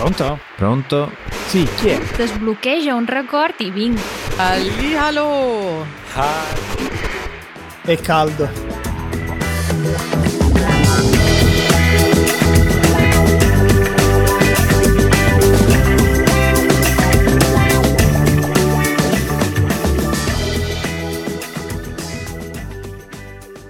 Pronto? 0.00 0.38
Pronto? 0.56 1.12
Sì, 1.48 1.68
chi 1.76 1.90
è? 1.90 2.00
Desbloqueja 2.16 2.94
un 2.94 3.04
record 3.04 3.60
i 3.60 3.70
vinc. 3.70 4.00
Hallihallo! 4.38 5.84
È 7.82 7.96
caldo. 8.00 8.48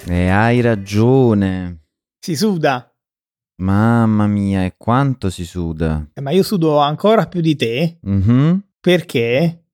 E 0.07 0.29
hai 0.29 0.61
ragione. 0.61 1.87
Si 2.21 2.37
suda. 2.37 2.90
Mamma 3.61 4.27
mia, 4.27 4.65
e 4.65 4.75
quanto 4.77 5.29
si 5.31 5.45
suda. 5.45 6.09
Eh, 6.15 6.21
ma 6.21 6.31
io 6.31 6.43
sudo 6.43 6.79
ancora 6.79 7.27
più 7.27 7.41
di 7.41 7.57
te 7.57 7.99
Mhm. 8.03 8.63
perché 8.81 9.65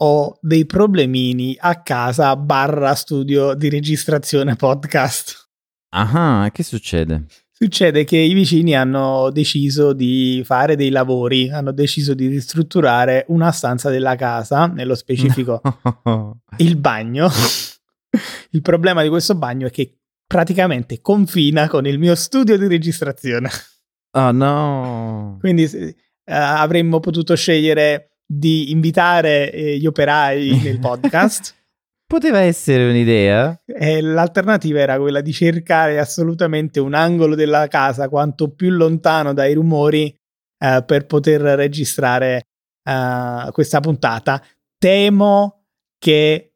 ho 0.00 0.38
dei 0.40 0.64
problemini 0.64 1.56
a 1.58 1.82
casa 1.82 2.34
barra 2.36 2.94
studio 2.94 3.54
di 3.54 3.68
registrazione 3.68 4.56
podcast. 4.56 5.48
Ah, 5.90 6.46
e 6.46 6.52
che 6.52 6.62
succede? 6.62 7.24
Succede 7.50 8.04
che 8.04 8.16
i 8.16 8.34
vicini 8.34 8.76
hanno 8.76 9.30
deciso 9.30 9.92
di 9.92 10.42
fare 10.44 10.76
dei 10.76 10.90
lavori, 10.90 11.50
hanno 11.50 11.72
deciso 11.72 12.14
di 12.14 12.28
ristrutturare 12.28 13.24
una 13.28 13.50
stanza 13.50 13.90
della 13.90 14.14
casa, 14.14 14.66
nello 14.66 14.94
specifico 14.94 15.60
il 16.58 16.76
bagno. 16.76 17.28
il 18.52 18.62
problema 18.62 19.02
di 19.02 19.08
questo 19.08 19.34
bagno 19.34 19.66
è 19.66 19.70
che 19.70 19.97
praticamente 20.28 21.00
confina 21.00 21.68
con 21.68 21.86
il 21.86 21.98
mio 21.98 22.14
studio 22.14 22.56
di 22.56 22.68
registrazione. 22.68 23.48
Oh 24.12 24.30
no. 24.30 25.38
Quindi 25.40 25.64
eh, 25.64 25.94
avremmo 26.24 27.00
potuto 27.00 27.34
scegliere 27.34 28.18
di 28.24 28.70
invitare 28.70 29.50
eh, 29.50 29.78
gli 29.78 29.86
operai 29.86 30.60
nel 30.62 30.78
podcast. 30.78 31.54
Poteva 32.06 32.40
essere 32.40 32.88
un'idea. 32.88 33.58
E 33.66 34.00
l'alternativa 34.00 34.78
era 34.80 34.98
quella 34.98 35.20
di 35.20 35.32
cercare 35.32 35.98
assolutamente 35.98 36.78
un 36.78 36.94
angolo 36.94 37.34
della 37.34 37.66
casa 37.68 38.08
quanto 38.08 38.50
più 38.54 38.70
lontano 38.70 39.32
dai 39.32 39.54
rumori 39.54 40.14
eh, 40.58 40.84
per 40.86 41.06
poter 41.06 41.40
registrare 41.40 42.48
eh, 42.82 43.48
questa 43.52 43.80
puntata. 43.80 44.42
Temo 44.78 45.64
che 45.98 46.34
eh, 46.34 46.52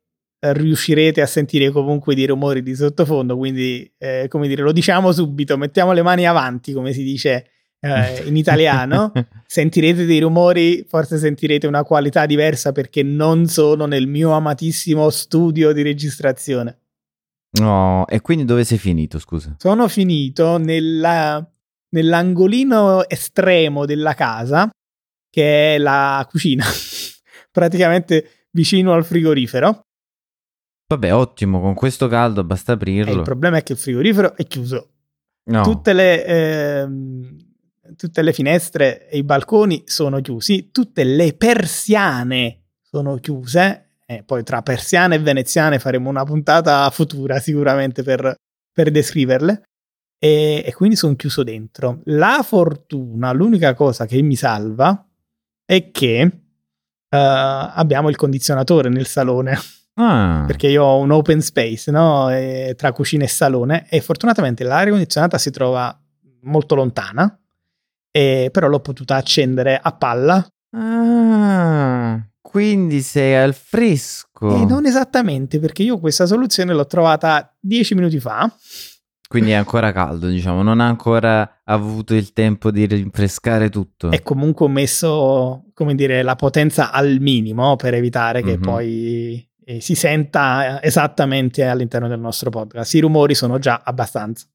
riuscirete 0.50 1.20
a 1.20 1.26
sentire 1.26 1.70
comunque 1.70 2.14
dei 2.14 2.26
rumori 2.26 2.62
di 2.62 2.74
sottofondo, 2.74 3.36
quindi 3.36 3.90
eh, 3.98 4.26
come 4.28 4.48
dire, 4.48 4.62
lo 4.62 4.72
diciamo 4.72 5.12
subito, 5.12 5.56
mettiamo 5.56 5.92
le 5.92 6.02
mani 6.02 6.26
avanti, 6.26 6.72
come 6.72 6.92
si 6.92 7.04
dice 7.04 7.46
eh, 7.80 8.26
in 8.26 8.36
italiano. 8.36 9.12
sentirete 9.46 10.04
dei 10.04 10.18
rumori, 10.20 10.84
forse 10.88 11.18
sentirete 11.18 11.66
una 11.66 11.84
qualità 11.84 12.26
diversa 12.26 12.72
perché 12.72 13.02
non 13.02 13.46
sono 13.46 13.86
nel 13.86 14.06
mio 14.06 14.32
amatissimo 14.32 15.10
studio 15.10 15.72
di 15.72 15.82
registrazione. 15.82 16.78
No, 17.60 18.06
e 18.08 18.20
quindi 18.20 18.44
dove 18.44 18.64
sei 18.64 18.78
finito, 18.78 19.18
scusa? 19.18 19.54
Sono 19.58 19.86
finito 19.88 20.56
nella- 20.56 21.46
nell'angolino 21.90 23.08
estremo 23.08 23.84
della 23.84 24.14
casa, 24.14 24.70
che 25.30 25.74
è 25.74 25.78
la 25.78 26.26
cucina, 26.30 26.64
praticamente 27.52 28.46
vicino 28.52 28.94
al 28.94 29.04
frigorifero. 29.04 29.82
Vabbè, 30.92 31.14
ottimo, 31.14 31.58
con 31.58 31.72
questo 31.72 32.06
caldo 32.06 32.44
basta 32.44 32.72
E 32.72 32.74
il 32.74 32.80
aprirlo. 32.80 33.22
problema 33.22 33.56
è 33.56 33.62
che 33.62 33.72
il 33.72 33.78
frigorifero 33.78 34.36
è 34.36 34.44
chiuso. 34.46 34.90
No. 35.44 35.62
Tutte, 35.62 35.94
le, 35.94 36.24
ehm, 36.26 37.36
tutte 37.96 38.20
le 38.20 38.32
finestre 38.34 39.08
e 39.08 39.16
i 39.16 39.22
balconi 39.22 39.84
sono 39.86 40.20
chiusi, 40.20 40.70
tutte 40.70 41.02
le 41.04 41.32
persiane 41.32 42.64
sono 42.82 43.16
chiuse. 43.16 43.92
E 44.04 44.22
poi 44.22 44.42
tra 44.42 44.60
persiane 44.60 45.14
e 45.14 45.18
veneziane 45.20 45.78
faremo 45.78 46.10
una 46.10 46.24
puntata 46.24 46.90
futura 46.90 47.40
sicuramente 47.40 48.02
per, 48.02 48.34
per 48.70 48.90
descriverle. 48.90 49.62
E, 50.18 50.62
e 50.66 50.74
quindi 50.74 50.94
sono 50.94 51.16
chiuso 51.16 51.42
dentro. 51.42 52.02
La 52.04 52.42
fortuna, 52.44 53.32
l'unica 53.32 53.72
cosa 53.72 54.04
che 54.04 54.20
mi 54.20 54.36
salva 54.36 55.08
è 55.64 55.90
che 55.90 56.20
eh, 56.20 56.30
abbiamo 57.08 58.10
il 58.10 58.16
condizionatore 58.16 58.90
nel 58.90 59.06
salone 59.06 59.56
Ah, 59.94 60.44
perché 60.46 60.68
io 60.68 60.84
ho 60.84 60.98
un 60.98 61.10
open 61.10 61.40
space 61.42 61.90
no? 61.90 62.30
E 62.30 62.74
tra 62.76 62.92
cucina 62.92 63.24
e 63.24 63.28
salone 63.28 63.86
e 63.90 64.00
fortunatamente 64.00 64.64
l'aria 64.64 64.90
condizionata 64.92 65.36
si 65.38 65.50
trova 65.50 65.94
molto 66.42 66.74
lontana 66.74 67.38
e 68.10 68.48
però 68.50 68.68
l'ho 68.68 68.80
potuta 68.80 69.16
accendere 69.16 69.78
a 69.80 69.92
palla 69.92 70.46
Ah, 70.74 72.26
quindi 72.40 73.00
sei 73.02 73.34
al 73.36 73.54
fresco. 73.54 74.60
e 74.60 74.64
non 74.64 74.86
esattamente 74.86 75.58
perché 75.58 75.82
io 75.82 75.98
questa 75.98 76.26
soluzione 76.26 76.72
l'ho 76.72 76.86
trovata 76.86 77.54
dieci 77.60 77.94
minuti 77.94 78.18
fa 78.18 78.50
Quindi 79.28 79.50
è 79.50 79.54
ancora 79.54 79.92
caldo, 79.92 80.26
diciamo, 80.28 80.62
non 80.62 80.80
ha 80.80 80.86
ancora 80.86 81.60
avuto 81.64 82.14
il 82.14 82.32
tempo 82.32 82.70
di 82.70 82.84
rinfrescare 82.86 83.68
tutto. 83.70 84.10
e 84.10 84.22
comunque 84.22 84.66
ho 84.66 84.68
messo 84.68 85.64
come 85.74 85.94
dire 85.94 86.22
la 86.22 86.34
potenza 86.36 86.90
al 86.90 87.18
minimo 87.20 87.76
per 87.76 87.94
evitare 87.94 88.42
che 88.42 88.56
Mhm. 88.56 88.60
poi 88.62 89.50
eh, 89.64 89.80
si 89.80 89.94
senta 89.94 90.82
esattamente 90.82 91.64
all'interno 91.64 92.08
del 92.08 92.20
nostro 92.20 92.50
podcast 92.50 92.94
i 92.94 93.00
rumori 93.00 93.34
sono 93.34 93.58
già 93.58 93.82
abbastanza 93.84 94.46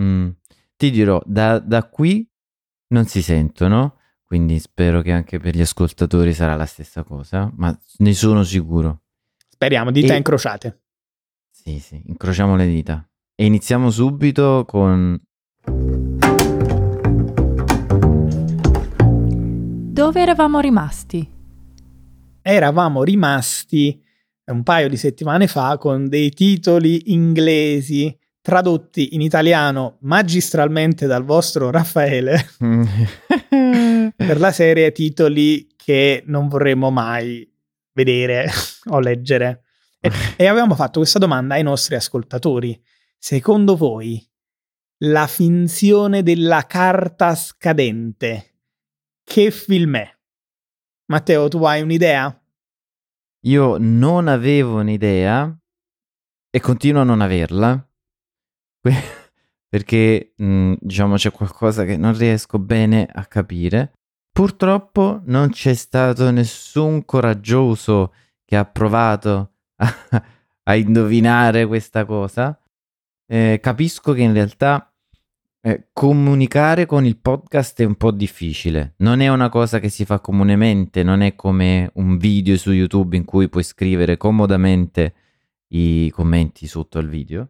Mm. 0.00 0.28
Ti 0.76 0.90
dirò, 0.90 1.20
da, 1.26 1.58
da 1.58 1.82
qui 1.88 2.26
non 2.94 3.04
si 3.06 3.22
sentono, 3.22 3.98
quindi 4.24 4.58
spero 4.60 5.02
che 5.02 5.10
anche 5.12 5.38
per 5.38 5.54
gli 5.54 5.60
ascoltatori 5.60 6.32
sarà 6.32 6.54
la 6.54 6.64
stessa 6.64 7.02
cosa, 7.02 7.50
ma 7.56 7.76
ne 7.98 8.14
sono 8.14 8.44
sicuro. 8.44 9.02
speriamo 9.48 9.90
dita 9.90 10.14
E- 10.14 10.16
incrociate 10.16 10.82
Sì, 11.50 11.80
sì, 11.80 12.00
incrociamo 12.06 12.56
le 12.56 12.66
dita. 12.66 13.06
E 13.34 13.44
iniziamo 13.44 13.90
subito 13.90 14.64
con... 14.66 15.20
Dove 19.92 20.20
eravamo 20.22 20.60
rimasti? 20.60 21.28
Eravamo 22.42 23.02
rimasti 23.02 24.02
un 24.46 24.62
paio 24.62 24.88
di 24.88 24.96
settimane 24.96 25.46
fa 25.46 25.78
con 25.78 26.08
dei 26.08 26.30
titoli 26.30 27.12
inglesi 27.12 28.16
tradotti 28.40 29.14
in 29.14 29.20
italiano 29.20 29.98
magistralmente 30.00 31.06
dal 31.06 31.24
vostro 31.24 31.70
Raffaele 31.70 32.48
per 34.16 34.40
la 34.40 34.52
serie 34.52 34.92
titoli 34.92 35.68
che 35.76 36.22
non 36.26 36.48
vorremmo 36.48 36.90
mai 36.90 37.48
vedere 37.92 38.50
o 38.90 39.00
leggere. 39.00 39.62
E, 40.00 40.10
e 40.36 40.46
avevamo 40.46 40.74
fatto 40.74 41.00
questa 41.00 41.18
domanda 41.18 41.54
ai 41.54 41.62
nostri 41.62 41.94
ascoltatori. 41.94 42.80
Secondo 43.18 43.76
voi 43.76 44.26
la 45.04 45.26
finzione 45.26 46.22
della 46.22 46.64
carta 46.66 47.34
scadente 47.34 48.54
che 49.24 49.50
film 49.50 49.96
è? 49.96 50.19
Matteo, 51.10 51.48
tu 51.48 51.64
hai 51.64 51.82
un'idea? 51.82 52.40
Io 53.46 53.76
non 53.80 54.28
avevo 54.28 54.78
un'idea 54.78 55.52
e 56.48 56.60
continuo 56.60 57.00
a 57.00 57.04
non 57.04 57.20
averla. 57.20 57.84
Perché, 59.68 60.34
mm, 60.40 60.74
diciamo, 60.78 61.16
c'è 61.16 61.32
qualcosa 61.32 61.84
che 61.84 61.96
non 61.96 62.16
riesco 62.16 62.60
bene 62.60 63.08
a 63.12 63.26
capire. 63.26 63.94
Purtroppo 64.30 65.22
non 65.24 65.50
c'è 65.50 65.74
stato 65.74 66.30
nessun 66.30 67.04
coraggioso 67.04 68.14
che 68.44 68.54
ha 68.54 68.64
provato 68.64 69.54
a, 69.78 69.88
a 70.62 70.76
indovinare 70.76 71.66
questa 71.66 72.04
cosa. 72.04 72.56
Eh, 73.26 73.58
capisco 73.60 74.12
che 74.12 74.22
in 74.22 74.32
realtà 74.32 74.89
eh, 75.62 75.88
comunicare 75.92 76.86
con 76.86 77.04
il 77.04 77.18
podcast 77.18 77.80
è 77.80 77.84
un 77.84 77.96
po' 77.96 78.10
difficile. 78.10 78.94
Non 78.98 79.20
è 79.20 79.28
una 79.28 79.48
cosa 79.48 79.78
che 79.78 79.88
si 79.88 80.04
fa 80.04 80.20
comunemente, 80.20 81.02
non 81.02 81.20
è 81.20 81.34
come 81.34 81.90
un 81.94 82.16
video 82.16 82.56
su 82.56 82.72
YouTube 82.72 83.16
in 83.16 83.24
cui 83.24 83.48
puoi 83.48 83.62
scrivere 83.62 84.16
comodamente 84.16 85.14
i 85.68 86.10
commenti 86.10 86.66
sotto 86.66 86.98
al 86.98 87.08
video. 87.08 87.48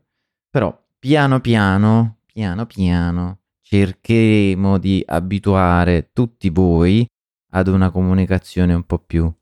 Però 0.50 0.76
piano 0.98 1.40
piano, 1.40 2.18
piano 2.26 2.66
piano, 2.66 3.38
cercheremo 3.62 4.78
di 4.78 5.02
abituare 5.06 6.10
tutti 6.12 6.50
voi 6.50 7.06
ad 7.52 7.68
una 7.68 7.90
comunicazione 7.90 8.74
un 8.74 8.84
po' 8.84 8.98
più, 8.98 9.32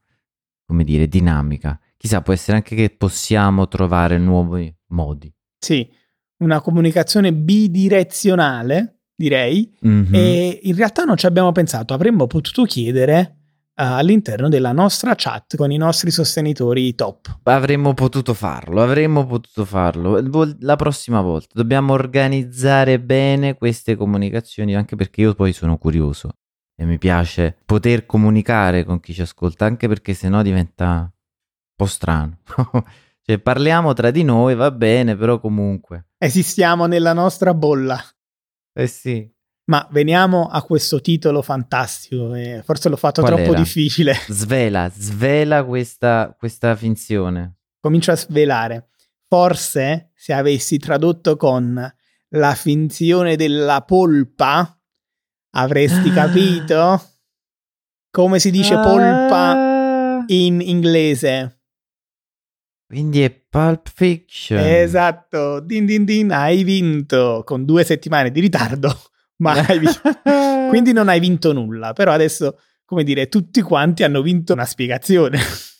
come 0.66 0.84
dire, 0.84 1.08
dinamica. 1.08 1.80
Chissà, 1.96 2.20
può 2.20 2.32
essere 2.32 2.58
anche 2.58 2.76
che 2.76 2.90
possiamo 2.90 3.66
trovare 3.66 4.18
nuovi 4.18 4.72
modi. 4.88 5.32
Sì, 5.58 5.90
una 6.38 6.60
comunicazione 6.60 7.32
bidirezionale, 7.32 9.00
direi. 9.14 9.72
Mhm. 9.80 10.14
E 10.14 10.60
in 10.62 10.76
realtà 10.76 11.04
non 11.04 11.16
ci 11.16 11.26
abbiamo 11.26 11.52
pensato, 11.52 11.94
avremmo 11.94 12.26
potuto 12.26 12.64
chiedere 12.64 13.38
eh, 13.80 13.84
all'interno 13.84 14.48
della 14.48 14.72
nostra 14.72 15.14
chat 15.16 15.56
con 15.56 15.70
i 15.70 15.76
nostri 15.76 16.10
sostenitori 16.10 16.96
top. 16.96 17.38
Avremmo 17.44 17.94
potuto 17.94 18.34
farlo, 18.34 18.82
avremmo 18.82 19.24
potuto 19.24 19.64
farlo. 19.64 20.20
La 20.58 20.74
prossima 20.74 21.20
volta 21.20 21.50
dobbiamo 21.52 21.92
organizzare 21.92 22.98
bene 22.98 23.54
queste 23.54 23.94
comunicazioni, 23.94 24.74
anche 24.74 24.96
perché 24.96 25.20
io 25.20 25.34
poi 25.34 25.52
sono 25.52 25.78
curioso. 25.78 26.32
e 26.80 26.84
mi 26.84 26.98
piace 26.98 27.56
poter 27.64 28.06
comunicare 28.06 28.84
con 28.84 29.00
chi 29.00 29.12
ci 29.12 29.22
ascolta, 29.22 29.64
anche 29.64 29.88
perché 29.88 30.14
sennò 30.14 30.42
diventa 30.42 31.00
un 31.00 31.10
po' 31.74 31.86
strano. 31.86 32.38
cioè 33.22 33.38
parliamo 33.38 33.92
tra 33.94 34.10
di 34.10 34.22
noi, 34.24 34.54
va 34.56 34.70
bene, 34.72 35.16
però 35.16 35.40
comunque. 35.40 36.07
Esistiamo 36.18 36.86
nella 36.86 37.12
nostra 37.12 37.54
bolla. 37.54 38.02
Eh 38.74 38.86
sì. 38.86 39.30
Ma 39.70 39.86
veniamo 39.90 40.48
a 40.48 40.62
questo 40.62 41.00
titolo 41.00 41.42
fantastico, 41.42 42.34
eh, 42.34 42.62
forse 42.64 42.88
l'ho 42.88 42.96
fatto 42.96 43.20
Qual 43.20 43.34
troppo 43.34 43.50
era? 43.52 43.60
difficile. 43.60 44.14
Svela, 44.28 44.90
svela 44.94 45.62
questa, 45.64 46.34
questa 46.38 46.74
finzione. 46.74 47.58
Comincio 47.80 48.10
a 48.12 48.16
svelare. 48.16 48.88
Forse 49.28 50.10
se 50.14 50.32
avessi 50.32 50.78
tradotto 50.78 51.36
con 51.36 51.94
la 52.30 52.54
finzione 52.54 53.36
della 53.36 53.82
polpa, 53.82 54.80
avresti 55.50 56.10
capito 56.12 57.02
come 58.10 58.38
si 58.38 58.50
dice 58.50 58.74
polpa 58.74 59.50
Ah, 59.52 60.24
in 60.28 60.62
inglese. 60.62 61.57
Quindi 62.88 63.22
è 63.22 63.30
Pulp 63.30 63.86
Fiction. 63.94 64.58
Esatto, 64.58 65.60
din 65.60 65.84
din 65.84 66.06
din, 66.06 66.32
hai 66.32 66.64
vinto 66.64 67.42
con 67.44 67.66
due 67.66 67.84
settimane 67.84 68.30
di 68.30 68.40
ritardo, 68.40 68.88
ma 69.44 69.52
hai 69.52 69.78
vinto. 69.78 70.00
Quindi 70.70 70.92
non 70.92 71.08
hai 71.10 71.20
vinto 71.20 71.52
nulla, 71.52 71.92
però 71.92 72.12
adesso, 72.12 72.58
come 72.86 73.04
dire, 73.04 73.28
tutti 73.28 73.60
quanti 73.60 74.04
hanno 74.04 74.22
vinto 74.22 74.54
una 74.54 74.64
spiegazione. 74.64 75.38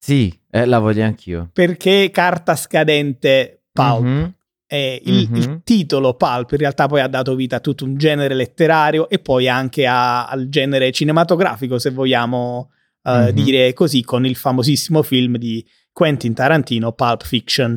Sì, 0.00 0.32
eh, 0.50 0.64
la 0.64 0.78
voglio 0.78 1.02
anch'io. 1.04 1.50
Perché 1.52 2.10
carta 2.12 2.54
scadente 2.54 3.64
Pulp? 3.72 4.02
Mhm. 4.04 4.34
Eh, 4.70 5.02
il, 5.04 5.28
Mhm. 5.28 5.36
il 5.36 5.60
titolo 5.64 6.14
Pulp 6.14 6.52
in 6.52 6.58
realtà 6.58 6.86
poi 6.86 7.00
ha 7.00 7.08
dato 7.08 7.34
vita 7.34 7.56
a 7.56 7.60
tutto 7.60 7.84
un 7.84 7.96
genere 7.96 8.34
letterario 8.34 9.08
e 9.08 9.18
poi 9.18 9.48
anche 9.48 9.86
a- 9.86 10.26
al 10.28 10.48
genere 10.50 10.92
cinematografico, 10.92 11.78
se 11.78 11.90
vogliamo 11.90 12.70
eh, 13.04 13.10
Mhm. 13.26 13.30
dire 13.30 13.72
così, 13.72 14.02
con 14.02 14.26
il 14.26 14.36
famosissimo 14.36 15.02
film 15.02 15.36
di 15.36 15.64
Quentin 15.98 16.32
Tarantino, 16.32 16.92
Pulp 16.92 17.24
Fiction. 17.24 17.76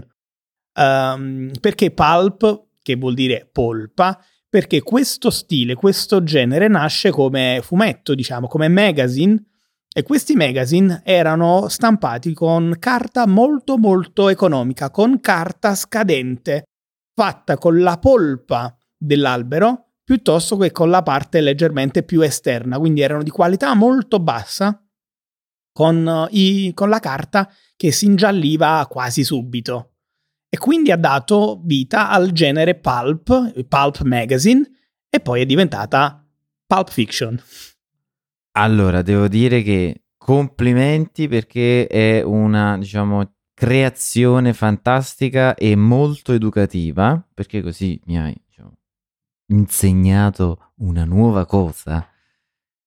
Ehm, 0.75 1.49
perché 1.59 1.89
Pulp, 1.89 2.65
che 2.83 2.95
vuol 2.95 3.15
dire 3.15 3.49
polpa, 3.51 4.23
perché 4.47 4.83
questo 4.83 5.31
stile, 5.31 5.73
questo 5.73 6.21
genere 6.21 6.67
nasce 6.67 7.09
come 7.09 7.61
fumetto, 7.63 8.13
diciamo, 8.13 8.45
come 8.45 8.67
magazine, 8.67 9.43
e 9.91 10.03
questi 10.03 10.35
magazine 10.35 11.01
erano 11.03 11.67
stampati 11.67 12.33
con 12.35 12.75
carta 12.77 13.25
molto 13.25 13.79
molto 13.79 14.29
economica, 14.29 14.91
con 14.91 15.19
carta 15.19 15.73
scadente, 15.73 16.65
fatta 17.15 17.57
con 17.57 17.79
la 17.79 17.97
polpa 17.97 18.77
dell'albero 18.95 19.93
piuttosto 20.03 20.57
che 20.57 20.71
con 20.71 20.91
la 20.91 21.01
parte 21.01 21.41
leggermente 21.41 22.03
più 22.03 22.21
esterna, 22.21 22.77
quindi 22.77 23.01
erano 23.01 23.23
di 23.23 23.31
qualità 23.31 23.73
molto 23.73 24.19
bassa, 24.19 24.79
con, 25.71 26.07
eh, 26.07 26.27
i- 26.37 26.73
con 26.73 26.89
la 26.89 26.99
carta 26.99 27.49
che 27.75 27.91
si 27.91 28.05
ingialliva 28.05 28.85
quasi 28.89 29.23
subito. 29.23 29.93
E 30.49 30.57
quindi 30.57 30.91
ha 30.91 30.97
dato 30.97 31.61
vita 31.63 32.09
al 32.09 32.31
genere 32.31 32.75
pulp, 32.75 33.63
pulp 33.67 34.01
magazine, 34.01 34.69
e 35.09 35.19
poi 35.19 35.41
è 35.41 35.45
diventata 35.45 36.25
pulp 36.65 36.89
fiction. 36.89 37.41
Allora, 38.53 39.01
devo 39.01 39.27
dire 39.27 39.61
che 39.61 40.03
complimenti 40.17 41.27
perché 41.27 41.87
è 41.87 42.21
una, 42.21 42.77
diciamo, 42.77 43.33
creazione 43.53 44.53
fantastica 44.53 45.55
e 45.55 45.75
molto 45.75 46.33
educativa, 46.33 47.25
perché 47.33 47.61
così 47.61 47.99
mi 48.05 48.19
hai 48.19 48.35
diciamo, 48.47 48.73
insegnato 49.47 50.73
una 50.77 51.05
nuova 51.05 51.45
cosa. 51.45 52.05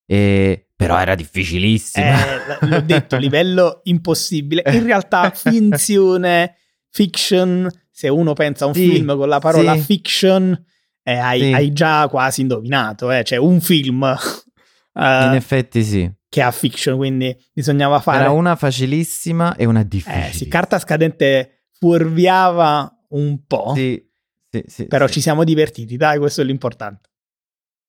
E... 0.06 0.69
Però 0.77 0.99
era 0.99 1.15
difficilissima. 1.15 2.56
Eh, 2.61 2.67
l'ho 2.67 2.81
detto, 2.81 3.17
livello 3.17 3.81
impossibile. 3.85 4.62
In 4.67 4.83
realtà, 4.85 5.31
finzione, 5.35 6.56
fiction, 6.91 7.71
se 7.91 8.09
uno 8.09 8.33
pensa 8.33 8.65
a 8.65 8.69
un 8.69 8.75
Sì, 8.75 8.91
film 8.91 9.17
con 9.17 9.29
la 9.29 9.39
parola 9.39 9.75
sì. 9.75 9.81
fiction, 9.83 10.65
eh, 11.03 11.17
hai, 11.17 11.41
Sì. 11.41 11.53
hai 11.53 11.73
già 11.73 12.09
quasi 12.09 12.41
indovinato. 12.41 13.11
Eh? 13.12 13.23
C'è 13.23 13.37
un 13.37 13.61
film 13.61 14.03
eh, 14.95 15.25
In 15.27 15.33
effetti 15.35 15.85
sì. 15.85 16.11
che 16.29 16.43
ha 16.43 16.51
fiction, 16.51 16.97
quindi 16.97 17.35
bisognava 17.53 18.01
fare... 18.01 18.23
Era 18.23 18.31
una 18.31 18.56
facilissima 18.56 19.55
e 19.55 19.65
una 19.67 19.85
difficile. 19.85 20.29
Eh 20.29 20.33
sì, 20.33 20.49
carta 20.49 20.79
scadente 20.81 21.67
fuorviava 21.79 22.91
un 23.11 23.45
po', 23.47 23.73
Sì, 23.77 24.03
sì, 24.51 24.65
sì, 24.67 24.87
però 24.87 25.06
sì. 25.06 25.15
ci 25.15 25.21
siamo 25.21 25.45
divertiti, 25.45 25.97
dai, 25.97 26.19
questo 26.19 26.41
è 26.41 26.45
l'importante. 26.45 27.11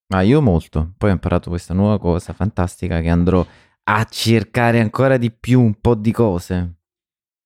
Ma 0.07 0.21
io 0.21 0.41
molto. 0.41 0.93
Poi 0.97 1.09
ho 1.09 1.13
imparato 1.13 1.49
questa 1.49 1.73
nuova 1.73 1.99
cosa 1.99 2.33
fantastica 2.33 3.01
che 3.01 3.09
andrò 3.09 3.45
a 3.87 4.03
cercare 4.05 4.79
ancora 4.79 5.17
di 5.17 5.31
più 5.31 5.61
un 5.61 5.79
po' 5.79 5.95
di 5.95 6.11
cose. 6.11 6.75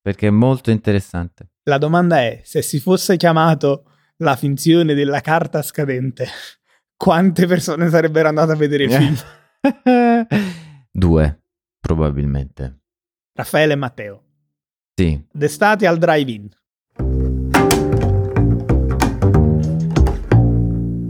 Perché 0.01 0.27
è 0.27 0.31
molto 0.31 0.71
interessante. 0.71 1.51
La 1.63 1.77
domanda 1.77 2.19
è, 2.19 2.41
se 2.43 2.61
si 2.61 2.79
fosse 2.79 3.17
chiamato 3.17 3.83
la 4.17 4.35
finzione 4.35 4.93
della 4.93 5.21
carta 5.21 5.61
scadente, 5.61 6.27
quante 6.97 7.45
persone 7.45 7.89
sarebbero 7.89 8.27
andate 8.27 8.51
a 8.51 8.55
vedere 8.55 8.83
il 8.83 8.91
film? 8.91 9.15
Due, 10.91 11.41
probabilmente. 11.79 12.79
Raffaele 13.33 13.73
e 13.73 13.77
Matteo. 13.77 14.23
Sì. 14.95 15.25
D'estate 15.31 15.87
al 15.87 15.97
drive-in. 15.97 16.49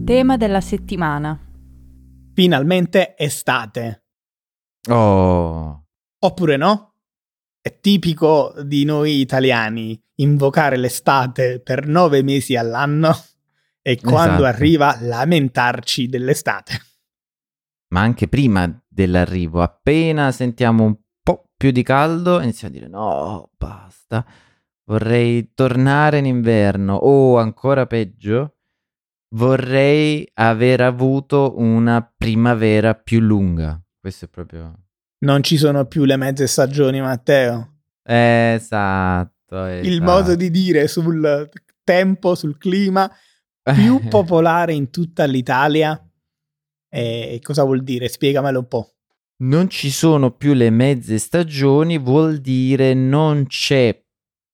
Tema 0.10 0.38
della 0.38 0.60
settimana. 0.60 1.40
Finalmente 2.34 3.16
estate. 3.16 4.06
Oh, 4.90 5.86
Oppure 6.26 6.58
no? 6.58 6.96
È 7.62 7.80
tipico 7.80 8.56
di 8.64 8.86
noi 8.86 9.20
italiani 9.20 10.02
invocare 10.16 10.78
l'estate 10.78 11.62
per 11.62 11.86
nove 11.86 12.24
mesi 12.24 12.56
all'anno 12.56 13.12
e 13.84 14.02
quando 14.02 14.44
Esatto. 14.44 14.46
arriva 14.46 14.98
lamentarci 15.00 16.08
dell'estate. 16.08 16.74
ma 17.94 18.02
anche 18.02 18.28
prima 18.28 18.84
dell'arrivo, 18.88 19.62
appena 19.62 20.32
sentiamo 20.32 20.86
un 20.86 20.98
po' 21.22 21.52
più 21.56 21.70
di 21.70 21.84
caldo, 21.84 22.42
iniziamo 22.42 22.74
a 22.74 22.78
dire 22.80 22.90
no, 22.90 23.52
basta, 23.56 24.26
vorrei 24.86 25.54
tornare 25.54 26.18
in 26.18 26.26
inverno 26.26 26.96
o 26.96 27.38
ancora 27.38 27.86
peggio, 27.86 28.56
vorrei 29.36 30.30
aver 30.36 30.82
avuto 30.82 31.54
una 31.58 32.02
primavera 32.16 32.96
più 32.96 33.20
lunga. 33.20 33.82
Questo 34.00 34.26
è 34.26 34.28
proprio... 34.28 34.74
Non 35.20 35.44
ci 35.44 35.58
sono 35.58 35.86
più 35.86 36.06
le 36.06 36.16
mezze 36.16 36.48
stagioni, 36.48 37.02
Matteo. 37.02 37.80
Esatto. 38.04 39.66
Il 39.66 39.88
esatto. 39.88 40.04
modo 40.04 40.36
di 40.36 40.50
dire 40.50 40.88
sul 40.88 41.50
tempo, 41.84 42.36
sul 42.36 42.58
clima 42.58 43.12
più 43.62 44.00
popolare 44.08 44.74
in 44.74 44.90
tutta 44.90 45.26
l'Italia. 45.26 46.02
E 46.92 47.40
cosa 47.44 47.64
vuol 47.64 47.84
dire? 47.84 48.08
Spiegamelo 48.08 48.60
un 48.60 48.68
po'. 48.68 48.94
Non 49.42 49.70
ci 49.70 49.90
sono 49.90 50.32
più 50.32 50.54
le 50.54 50.70
mezze 50.70 51.18
stagioni, 51.18 51.98
vuol 51.98 52.40
dire 52.40 52.94
non 52.94 53.48
c'è, 53.48 53.98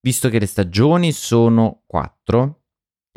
visto 0.01 0.29
che 0.29 0.37
le 0.37 0.45
stagioni 0.45 1.11
sono 1.11 1.81
quattro, 1.87 2.64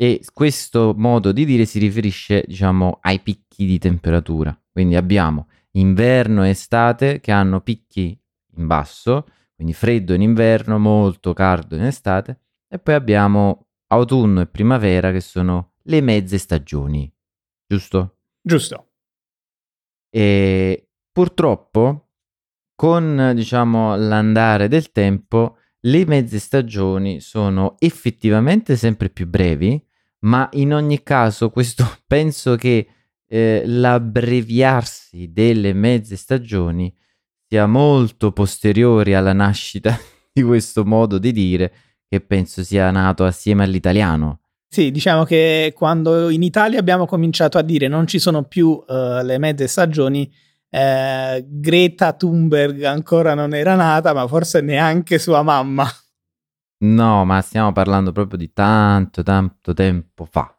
e 0.01 0.23
questo 0.31 0.93
modo 0.95 1.33
di 1.33 1.43
dire 1.43 1.65
si 1.65 1.77
riferisce, 1.77 2.45
diciamo, 2.47 2.99
ai 3.01 3.19
picchi 3.19 3.65
di 3.65 3.77
temperatura. 3.79 4.57
Quindi 4.71 4.95
abbiamo 4.95 5.49
inverno 5.71 6.45
e 6.45 6.51
estate 6.51 7.19
che 7.19 7.33
hanno 7.33 7.59
picchi 7.59 8.17
in 8.55 8.65
basso, 8.65 9.27
quindi 9.53 9.73
freddo 9.73 10.13
in 10.13 10.21
inverno, 10.21 10.79
molto 10.79 11.33
caldo 11.33 11.75
in 11.75 11.83
estate, 11.83 12.39
e 12.69 12.79
poi 12.79 12.93
abbiamo 12.93 13.67
autunno 13.87 14.39
e 14.39 14.47
primavera 14.47 15.11
che 15.11 15.19
sono 15.19 15.73
le 15.83 15.99
mezze 15.99 16.37
stagioni, 16.37 17.13
giusto? 17.67 18.19
Giusto. 18.41 18.91
E 20.09 20.91
purtroppo, 21.11 22.11
con 22.73 23.33
diciamo 23.35 23.97
l'andare 23.97 24.69
del 24.69 24.93
tempo, 24.93 25.57
le 25.81 26.05
mezze 26.05 26.39
stagioni 26.39 27.19
sono 27.19 27.75
effettivamente 27.79 28.77
sempre 28.77 29.09
più 29.09 29.27
brevi, 29.27 29.87
ma 30.21 30.49
in 30.53 30.73
ogni 30.73 31.03
caso, 31.03 31.49
questo 31.49 31.87
penso 32.07 32.55
che 32.55 32.87
eh, 33.27 33.63
l'abbreviarsi 33.65 35.31
delle 35.31 35.73
mezze 35.73 36.15
stagioni 36.15 36.93
sia 37.47 37.65
molto 37.65 38.31
posteriore 38.31 39.15
alla 39.15 39.33
nascita 39.33 39.97
di 40.31 40.43
questo 40.43 40.85
modo 40.85 41.17
di 41.17 41.31
dire, 41.31 41.73
che 42.07 42.21
penso 42.21 42.63
sia 42.63 42.89
nato 42.91 43.23
assieme 43.25 43.63
all'italiano. 43.63 44.41
Sì, 44.71 44.91
diciamo 44.91 45.23
che 45.23 45.73
quando 45.75 46.29
in 46.29 46.43
Italia 46.43 46.79
abbiamo 46.79 47.07
cominciato 47.07 47.57
a 47.57 47.63
dire 47.63 47.87
non 47.87 48.05
ci 48.05 48.19
sono 48.19 48.43
più 48.43 48.83
eh, 48.87 49.23
le 49.23 49.39
mezze 49.39 49.67
stagioni, 49.67 50.31
eh, 50.69 51.43
Greta 51.47 52.13
Thunberg 52.13 52.83
ancora 52.83 53.33
non 53.33 53.55
era 53.55 53.73
nata, 53.73 54.13
ma 54.13 54.27
forse 54.27 54.61
neanche 54.61 55.17
sua 55.17 55.41
mamma. 55.41 55.87
No, 56.81 57.25
ma 57.25 57.41
stiamo 57.41 57.71
parlando 57.73 58.11
proprio 58.11 58.37
di 58.37 58.53
tanto, 58.53 59.21
tanto 59.21 59.73
tempo 59.73 60.25
fa. 60.25 60.57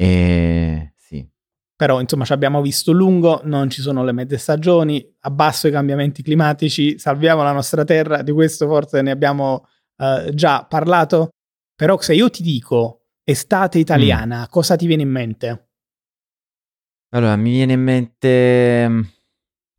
E 0.00 0.92
sì. 0.96 1.28
però 1.74 2.00
insomma 2.00 2.24
ci 2.24 2.32
abbiamo 2.32 2.60
visto 2.60 2.92
lungo, 2.92 3.40
non 3.42 3.68
ci 3.68 3.82
sono 3.82 4.04
le 4.04 4.12
mezze 4.12 4.38
stagioni, 4.38 5.16
abbasso 5.20 5.66
i 5.66 5.72
cambiamenti 5.72 6.22
climatici, 6.22 6.98
salviamo 6.98 7.42
la 7.42 7.52
nostra 7.52 7.84
terra, 7.84 8.22
di 8.22 8.30
questo 8.30 8.68
forse 8.68 9.02
ne 9.02 9.10
abbiamo 9.10 9.66
uh, 9.96 10.32
già 10.32 10.64
parlato, 10.64 11.30
però 11.74 12.00
se 12.00 12.14
io 12.14 12.30
ti 12.30 12.44
dico 12.44 13.06
estate 13.24 13.78
italiana, 13.78 14.42
mm. 14.42 14.50
cosa 14.50 14.76
ti 14.76 14.86
viene 14.86 15.02
in 15.02 15.10
mente? 15.10 15.70
Allora, 17.10 17.34
mi 17.36 17.50
viene 17.50 17.72
in 17.72 17.82
mente 17.82 18.88
mm, 18.88 19.00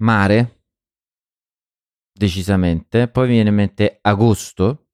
mare, 0.03 0.63
decisamente, 2.11 3.07
poi 3.07 3.27
mi 3.27 3.33
viene 3.35 3.49
in 3.49 3.55
mente 3.55 3.99
agosto, 4.01 4.88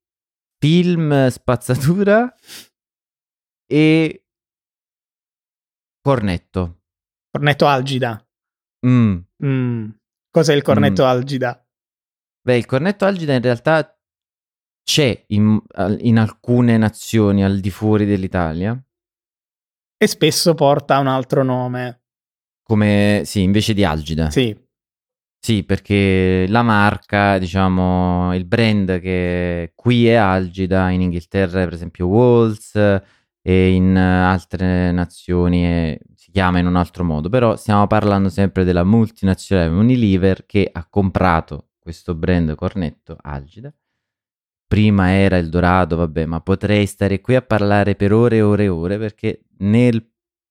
film 0.58 1.28
spazzatura 1.28 2.34
e 3.66 4.26
cornetto. 6.02 6.82
Cornetto 7.32 7.68
algida. 7.68 8.24
Mm. 8.86 9.18
Mm. 9.44 9.90
Cos'è 10.30 10.54
il 10.54 10.62
cornetto 10.62 11.04
mm. 11.04 11.08
algida? 11.08 11.68
Beh, 12.42 12.58
il 12.58 12.66
cornetto 12.66 13.06
algida 13.06 13.34
in 13.34 13.42
realtà 13.42 13.98
c'è 14.84 15.24
in, 15.30 15.60
in, 16.00 16.20
alcune 16.20 16.78
nazioni 16.78 17.44
al 17.44 17.60
di 17.60 17.72
fuori 17.72 18.06
dell'Italia. 18.06 18.80
E 19.98 20.08
spesso 20.08 20.54
porta 20.54 21.00
un 21.00 21.08
altro 21.08 21.44
nome. 21.44 22.04
Come, 22.62 23.24
sì, 23.26 23.42
invece 23.42 23.74
di 23.74 23.84
algida. 23.84 24.30
Sì. 24.30 24.56
Sì, 25.46 25.64
perché 25.64 26.48
la 26.50 26.64
marca, 26.64 27.38
diciamo, 27.38 28.34
il 28.34 28.46
brand 28.46 29.00
che 29.00 29.74
qui 29.76 30.08
è 30.08 30.16
algida, 30.16 30.90
in 30.90 31.02
Inghilterra 31.02 31.62
è 31.62 31.66
per 31.66 31.74
esempio 31.74 32.08
Walls 32.08 32.74
e 32.74 33.70
in 33.70 33.96
altre 33.96 34.92
nazioni 34.92 35.62
è 35.62 36.00
chiama 36.32 36.58
in 36.58 36.66
un 36.66 36.76
altro 36.76 37.04
modo, 37.04 37.30
però 37.30 37.56
stiamo 37.58 37.86
parlando 37.86 38.30
sempre 38.30 38.64
della 38.64 38.84
multinazionale 38.84 39.70
Unilever 39.70 40.48
che 40.48 40.68
ha 40.74 40.84
comprato 40.90 41.74
questo 41.78 42.16
brand 42.16 42.56
cornetto 42.56 43.16
Algida. 43.22 43.72
Prima 44.66 45.12
era 45.12 45.38
il 45.38 45.50
Dorado, 45.50 45.96
vabbè, 45.96 46.26
ma 46.26 46.42
potrei 46.42 46.88
stare 46.88 47.22
qui 47.22 47.36
a 47.36 47.44
parlare 47.44 47.94
per 47.96 48.14
ore 48.14 48.38
e 48.38 48.42
ore 48.42 48.64
e 48.64 48.70
ore 48.70 48.98
perché 48.98 49.44
nel 49.60 50.04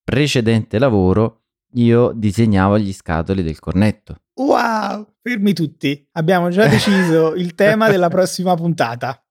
precedente 0.04 0.78
lavoro 0.78 1.46
io 1.72 2.12
disegnavo 2.12 2.78
gli 2.78 2.92
scatoli 2.92 3.42
del 3.42 3.58
cornetto. 3.58 4.20
Wow, 4.36 5.14
fermi 5.22 5.52
tutti. 5.52 6.08
Abbiamo 6.12 6.48
già 6.48 6.66
deciso 6.66 7.34
il 7.36 7.54
tema 7.54 7.88
della 7.88 8.08
prossima 8.08 8.54
puntata. 8.54 9.22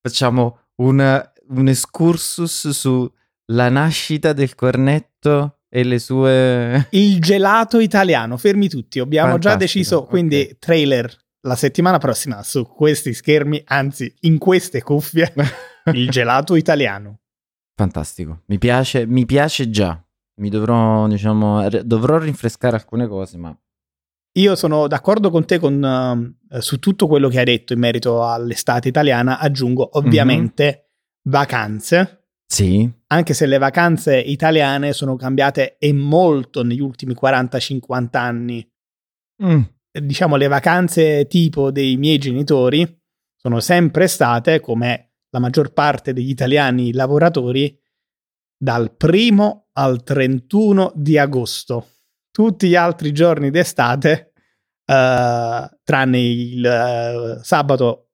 Facciamo 0.00 0.60
un, 0.76 1.30
un 1.48 1.68
excursus 1.68 2.70
sulla 2.70 3.68
nascita 3.68 4.32
del 4.32 4.54
cornetto 4.54 5.58
e 5.68 5.84
le 5.84 5.98
sue... 5.98 6.88
Il 6.90 7.20
gelato 7.20 7.78
italiano, 7.78 8.36
fermi 8.38 8.68
tutti, 8.68 8.98
abbiamo 8.98 9.32
Fantastico, 9.32 9.58
già 9.58 9.58
deciso, 9.58 10.04
quindi 10.04 10.40
okay. 10.40 10.56
trailer 10.58 11.16
la 11.42 11.54
settimana 11.54 11.98
prossima 11.98 12.42
su 12.42 12.66
questi 12.66 13.14
schermi, 13.14 13.62
anzi 13.66 14.12
in 14.20 14.38
queste 14.38 14.82
cuffie, 14.82 15.32
il 15.92 16.10
gelato 16.10 16.56
italiano. 16.56 17.20
Fantastico, 17.74 18.42
mi 18.46 18.58
piace, 18.58 19.06
mi 19.06 19.26
piace 19.26 19.70
già, 19.70 20.02
mi 20.40 20.48
dovrò, 20.48 21.06
diciamo, 21.06 21.68
dovrò 21.84 22.18
rinfrescare 22.18 22.76
alcune 22.76 23.06
cose, 23.06 23.36
ma... 23.36 23.56
Io 24.34 24.54
sono 24.54 24.86
d'accordo 24.86 25.30
con 25.30 25.44
te 25.44 25.58
con, 25.58 26.34
uh, 26.48 26.58
su 26.60 26.78
tutto 26.78 27.06
quello 27.06 27.28
che 27.28 27.38
hai 27.38 27.44
detto 27.44 27.72
in 27.72 27.80
merito 27.80 28.24
all'estate 28.24 28.88
italiana, 28.88 29.38
aggiungo 29.38 29.98
ovviamente 29.98 30.64
mm-hmm. 30.64 31.32
vacanze, 31.32 32.20
sì. 32.50 32.90
Anche 33.06 33.32
se 33.32 33.46
le 33.46 33.58
vacanze 33.58 34.18
italiane 34.18 34.92
sono 34.92 35.14
cambiate 35.14 35.76
e 35.78 35.92
molto 35.92 36.64
negli 36.64 36.80
ultimi 36.80 37.14
40-50 37.14 38.08
anni. 38.16 38.68
Mm. 39.44 39.60
Diciamo, 39.92 40.34
le 40.34 40.48
vacanze 40.48 41.28
tipo 41.28 41.70
dei 41.70 41.96
miei 41.96 42.18
genitori 42.18 42.84
sono 43.36 43.60
sempre 43.60 44.08
state, 44.08 44.58
come 44.58 45.12
la 45.30 45.38
maggior 45.38 45.72
parte 45.72 46.12
degli 46.12 46.28
italiani 46.28 46.92
lavoratori, 46.92 47.78
dal 48.58 48.96
primo 48.96 49.68
al 49.74 50.02
31 50.02 50.90
di 50.96 51.18
agosto. 51.18 51.86
Tutti 52.30 52.68
gli 52.68 52.74
altri 52.74 53.12
giorni 53.12 53.50
d'estate, 53.50 54.32
uh, 54.86 55.68
tranne 55.82 56.20
il 56.20 57.38
uh, 57.38 57.42
sabato 57.42 58.10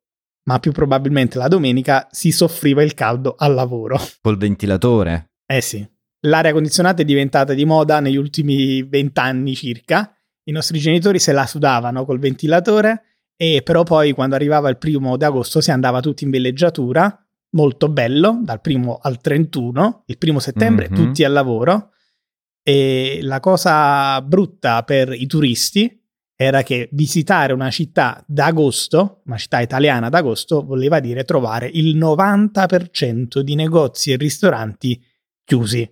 ma 0.46 0.58
più 0.60 0.72
probabilmente 0.72 1.38
la 1.38 1.48
domenica 1.48 2.06
si 2.10 2.30
soffriva 2.30 2.82
il 2.82 2.94
caldo 2.94 3.34
al 3.36 3.54
lavoro. 3.54 3.98
Col 4.20 4.36
ventilatore? 4.36 5.32
Eh 5.44 5.60
sì. 5.60 5.86
L'aria 6.20 6.52
condizionata 6.52 7.02
è 7.02 7.04
diventata 7.04 7.52
di 7.52 7.64
moda 7.64 8.00
negli 8.00 8.16
ultimi 8.16 8.82
vent'anni 8.82 9.54
circa. 9.54 10.16
I 10.44 10.52
nostri 10.52 10.78
genitori 10.78 11.18
se 11.18 11.32
la 11.32 11.46
sudavano 11.46 12.04
col 12.04 12.18
ventilatore 12.18 13.02
e 13.36 13.60
però 13.62 13.82
poi 13.82 14.12
quando 14.12 14.34
arrivava 14.34 14.68
il 14.68 14.78
primo 14.78 15.16
d'agosto 15.16 15.60
si 15.60 15.70
andava 15.70 16.00
tutti 16.00 16.24
in 16.24 16.30
villeggiatura, 16.30 17.26
molto 17.50 17.88
bello, 17.88 18.40
dal 18.42 18.60
primo 18.60 18.98
al 19.00 19.20
31, 19.20 20.04
il 20.06 20.18
primo 20.18 20.38
settembre 20.38 20.88
mm-hmm. 20.88 21.04
tutti 21.04 21.24
al 21.24 21.32
lavoro. 21.32 21.90
E 22.68 23.20
la 23.22 23.38
cosa 23.38 24.20
brutta 24.22 24.82
per 24.82 25.12
i 25.12 25.28
turisti 25.28 26.02
era 26.34 26.64
che 26.64 26.88
visitare 26.90 27.52
una 27.52 27.70
città 27.70 28.20
d'agosto, 28.26 29.22
una 29.26 29.36
città 29.36 29.60
italiana 29.60 30.08
d'agosto, 30.08 30.64
voleva 30.64 30.98
dire 30.98 31.22
trovare 31.22 31.70
il 31.72 31.96
90% 31.96 33.38
di 33.38 33.54
negozi 33.54 34.10
e 34.10 34.16
ristoranti 34.16 35.00
chiusi. 35.44 35.88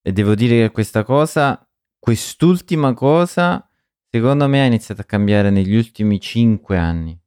E 0.00 0.12
devo 0.12 0.36
dire 0.36 0.60
che 0.60 0.70
questa 0.70 1.02
cosa, 1.02 1.68
quest'ultima 1.98 2.94
cosa, 2.94 3.68
secondo 4.08 4.46
me 4.46 4.60
ha 4.60 4.66
iniziato 4.66 5.00
a 5.00 5.04
cambiare 5.04 5.50
negli 5.50 5.74
ultimi 5.74 6.20
5 6.20 6.78
anni. 6.78 7.20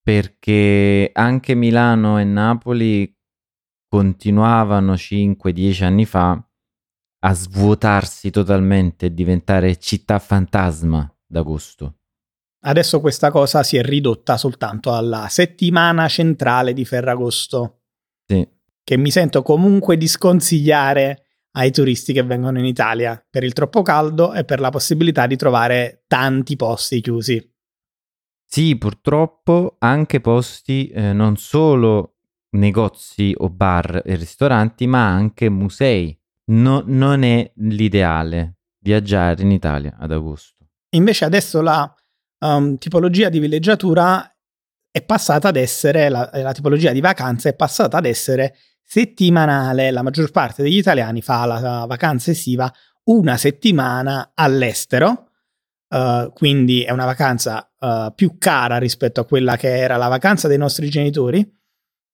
Perché 0.00 1.10
anche 1.12 1.56
Milano 1.56 2.20
e 2.20 2.24
Napoli 2.24 3.12
continuavano 3.88 4.94
5-10 4.94 5.82
anni 5.82 6.04
fa 6.04 6.44
a 7.20 7.34
svuotarsi 7.34 8.30
totalmente 8.30 9.06
e 9.06 9.14
diventare 9.14 9.76
città 9.76 10.18
fantasma 10.18 11.12
d'agosto. 11.26 11.96
Adesso 12.62 13.00
questa 13.00 13.30
cosa 13.30 13.62
si 13.62 13.76
è 13.76 13.82
ridotta 13.82 14.36
soltanto 14.36 14.92
alla 14.94 15.28
settimana 15.28 16.08
centrale 16.08 16.72
di 16.72 16.84
Ferragosto. 16.84 17.82
Sì. 18.26 18.46
Che 18.82 18.96
mi 18.96 19.10
sento 19.10 19.42
comunque 19.42 19.96
di 19.96 20.06
sconsigliare 20.06 21.24
ai 21.52 21.72
turisti 21.72 22.12
che 22.12 22.22
vengono 22.22 22.58
in 22.58 22.64
Italia 22.64 23.22
per 23.28 23.44
il 23.44 23.52
troppo 23.52 23.82
caldo 23.82 24.32
e 24.34 24.44
per 24.44 24.60
la 24.60 24.70
possibilità 24.70 25.26
di 25.26 25.36
trovare 25.36 26.04
tanti 26.06 26.56
posti 26.56 27.00
chiusi. 27.00 27.54
Sì, 28.44 28.76
purtroppo 28.76 29.76
anche 29.78 30.20
posti 30.20 30.88
eh, 30.88 31.12
non 31.12 31.36
solo 31.36 32.16
negozi 32.50 33.32
o 33.36 33.48
bar 33.48 34.02
e 34.04 34.16
ristoranti, 34.16 34.86
ma 34.86 35.06
anche 35.06 35.48
musei. 35.48 36.19
No, 36.50 36.82
non 36.84 37.22
è 37.22 37.50
l'ideale 37.56 38.56
viaggiare 38.80 39.42
in 39.42 39.52
Italia 39.52 39.96
ad 39.98 40.10
agosto. 40.10 40.66
Invece 40.90 41.24
adesso 41.24 41.60
la 41.60 41.92
um, 42.40 42.76
tipologia 42.76 43.28
di 43.28 43.38
villeggiatura 43.38 44.28
è 44.90 45.02
passata 45.02 45.48
ad 45.48 45.56
essere, 45.56 46.08
la, 46.08 46.28
la, 46.32 46.52
tipologia 46.52 46.90
di 46.90 47.00
vacanza 47.00 47.48
è 47.48 47.54
passata 47.54 47.98
ad 47.98 48.06
essere 48.06 48.56
settimanale. 48.82 49.92
La 49.92 50.02
maggior 50.02 50.30
parte 50.32 50.62
degli 50.62 50.78
italiani 50.78 51.22
fa 51.22 51.44
la, 51.44 51.60
la 51.60 51.86
vacanza 51.86 52.32
estiva 52.32 52.72
una 53.04 53.36
settimana 53.36 54.32
all'estero, 54.34 55.30
uh, 55.88 56.32
quindi 56.32 56.82
è 56.82 56.90
una 56.90 57.04
vacanza 57.04 57.72
uh, 57.78 58.12
più 58.12 58.38
cara 58.38 58.78
rispetto 58.78 59.20
a 59.20 59.24
quella 59.24 59.56
che 59.56 59.76
era 59.76 59.96
la 59.96 60.08
vacanza 60.08 60.48
dei 60.48 60.58
nostri 60.58 60.88
genitori, 60.90 61.48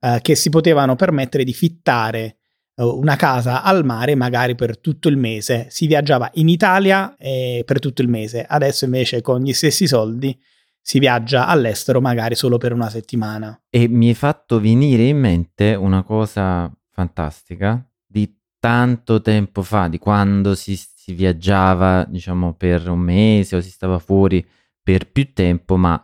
uh, 0.00 0.18
che 0.20 0.34
si 0.34 0.50
potevano 0.50 0.94
permettere 0.94 1.42
di 1.42 1.54
fittare 1.54 2.20
eh, 2.22 2.36
una 2.85 3.16
casa 3.16 3.62
al 3.62 3.85
mare 3.85 4.14
magari 4.14 4.54
per 4.54 4.78
tutto 4.78 5.09
il 5.09 5.16
mese. 5.16 5.66
Si 5.71 5.87
viaggiava 5.87 6.30
in 6.35 6.49
Italia 6.49 7.14
eh, 7.16 7.62
per 7.64 7.78
tutto 7.78 8.02
il 8.02 8.09
mese, 8.09 8.45
adesso 8.47 8.85
invece 8.85 9.23
con 9.23 9.42
gli 9.42 9.52
stessi 9.52 9.87
soldi 9.87 10.38
si 10.80 11.00
viaggia 11.00 11.49
all'estero 11.49 12.00
magari 12.00 12.37
solo 12.37 12.59
per 12.59 12.73
una 12.73 12.88
settimana. 12.88 13.61
E 13.71 13.88
mi 13.88 14.09
hai 14.09 14.14
fatto 14.14 14.61
venire 14.61 15.02
in 15.04 15.18
mente 15.18 15.75
una 15.75 16.04
cosa 16.04 16.73
fantastica 16.92 17.85
di 18.06 18.33
tanto 18.61 19.21
tempo 19.21 19.62
fa, 19.62 19.88
di 19.88 19.99
quando 19.99 20.54
si, 20.54 20.76
si 20.76 21.12
viaggiava, 21.12 22.04
diciamo, 22.04 22.54
per 22.54 22.88
un 22.88 23.00
mese 23.00 23.56
o 23.56 23.61
si 23.61 23.71
stava 23.71 23.99
fuori 23.99 24.47
per 24.80 25.11
più 25.11 25.33
tempo, 25.33 25.76
ma 25.76 26.00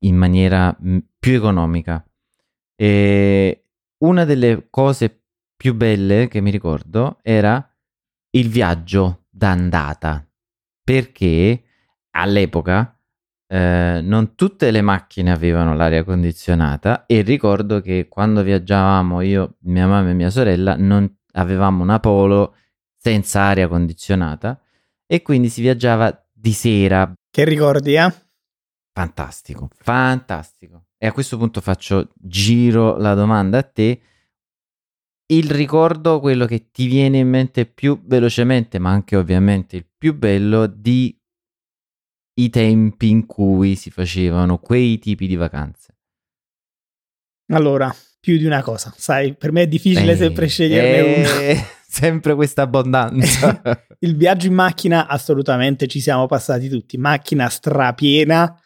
in 0.00 0.16
maniera 0.16 0.76
più 1.18 1.34
economica. 1.34 2.04
E 2.74 3.66
una 3.98 4.24
delle 4.24 4.66
cose 4.70 5.19
più 5.60 5.74
belle 5.74 6.26
che 6.26 6.40
mi 6.40 6.50
ricordo 6.50 7.18
era 7.20 7.62
il 8.30 8.48
viaggio 8.48 9.26
d'andata, 9.28 10.26
perché 10.82 11.64
all'epoca 12.12 12.98
eh, 13.46 14.00
non 14.02 14.34
tutte 14.36 14.70
le 14.70 14.80
macchine 14.80 15.30
avevano 15.30 15.74
l'aria 15.74 16.02
condizionata 16.02 17.04
e 17.04 17.20
ricordo 17.20 17.82
che 17.82 18.08
quando 18.08 18.42
viaggiavamo 18.42 19.20
io, 19.20 19.56
mia 19.64 19.86
mamma 19.86 20.08
e 20.08 20.14
mia 20.14 20.30
sorella 20.30 20.76
non 20.76 21.14
avevamo 21.32 21.82
una 21.82 22.00
Polo 22.00 22.54
senza 22.96 23.42
aria 23.42 23.68
condizionata 23.68 24.58
e 25.06 25.20
quindi 25.20 25.50
si 25.50 25.60
viaggiava 25.60 26.26
di 26.32 26.52
sera. 26.52 27.12
Che 27.30 27.44
ricordi, 27.44 27.96
eh? 27.96 28.10
Fantastico, 28.94 29.68
fantastico. 29.74 30.86
E 30.96 31.06
a 31.06 31.12
questo 31.12 31.36
punto 31.36 31.60
faccio 31.60 32.12
giro 32.14 32.96
la 32.96 33.12
domanda 33.12 33.58
a 33.58 33.62
te. 33.62 34.00
Il 35.30 35.48
ricordo, 35.48 36.18
quello 36.18 36.44
che 36.44 36.70
ti 36.72 36.86
viene 36.86 37.18
in 37.18 37.28
mente 37.28 37.64
più 37.64 38.00
velocemente, 38.04 38.78
ma 38.80 38.90
anche 38.90 39.16
ovviamente 39.16 39.76
il 39.76 39.86
più 39.96 40.16
bello, 40.16 40.66
di 40.66 41.16
i 42.40 42.50
tempi 42.50 43.10
in 43.10 43.26
cui 43.26 43.76
si 43.76 43.90
facevano 43.90 44.58
quei 44.58 44.98
tipi 44.98 45.26
di 45.26 45.36
vacanze. 45.36 45.94
Allora, 47.52 47.94
più 48.18 48.38
di 48.38 48.44
una 48.44 48.62
cosa, 48.62 48.92
sai, 48.96 49.36
per 49.36 49.52
me 49.52 49.62
è 49.62 49.66
difficile 49.66 50.12
Eh, 50.12 50.16
sempre 50.16 50.46
sceglierne 50.46 51.00
una. 51.00 51.40
eh, 51.40 51.64
Sempre 51.90 52.34
questa 52.36 52.62
abbondanza. 52.62 53.60
Il 53.98 54.16
viaggio 54.16 54.46
in 54.46 54.54
macchina, 54.54 55.08
assolutamente 55.08 55.88
ci 55.88 56.00
siamo 56.00 56.26
passati 56.26 56.68
tutti. 56.68 56.96
Macchina 56.96 57.48
strapiena, 57.48 58.59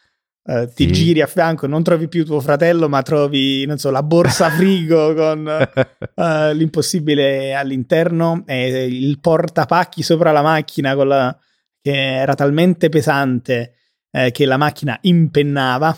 eh, 0.47 0.69
ti 0.73 0.85
Sì. 0.85 0.91
giri 0.91 1.21
a 1.21 1.27
fianco, 1.27 1.65
non 1.67 1.81
trovi 1.83 2.07
più 2.07 2.23
tuo 2.25 2.39
fratello, 2.39 2.87
ma 2.87 3.01
trovi, 3.01 3.65
non 3.65 3.77
so, 3.77 3.89
la 3.91 4.03
borsa 4.03 4.49
frigo 4.51 5.13
con 5.15 5.47
eh, 5.47 6.53
l'impossibile 6.53 7.53
all'interno 7.55 8.43
e 8.45 8.85
il 8.85 9.19
portapacchi 9.19 10.03
sopra 10.03 10.31
la 10.31 10.41
macchina 10.43 10.93
con 10.95 11.07
la- 11.07 11.37
che 11.81 12.15
era 12.15 12.33
talmente 12.35 12.89
pesante 12.89 13.73
eh, 14.11 14.31
che 14.31 14.45
la 14.45 14.57
macchina 14.57 14.97
impennava, 15.01 15.95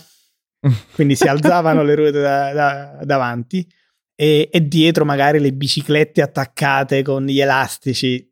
quindi 0.96 1.16
si 1.16 1.28
alzavano 1.28 1.84
le 1.84 1.96
ruote 1.96 2.20
da- 2.22 2.52
da- 2.54 3.00
davanti 3.04 3.68
e, 4.16 4.50
e 4.52 4.68
dietro 4.68 5.06
magari 5.06 5.40
le 5.40 5.54
biciclette 5.54 6.22
attaccate 6.22 7.04
con 7.04 7.26
gli 7.26 7.40
elastici. 7.40 8.28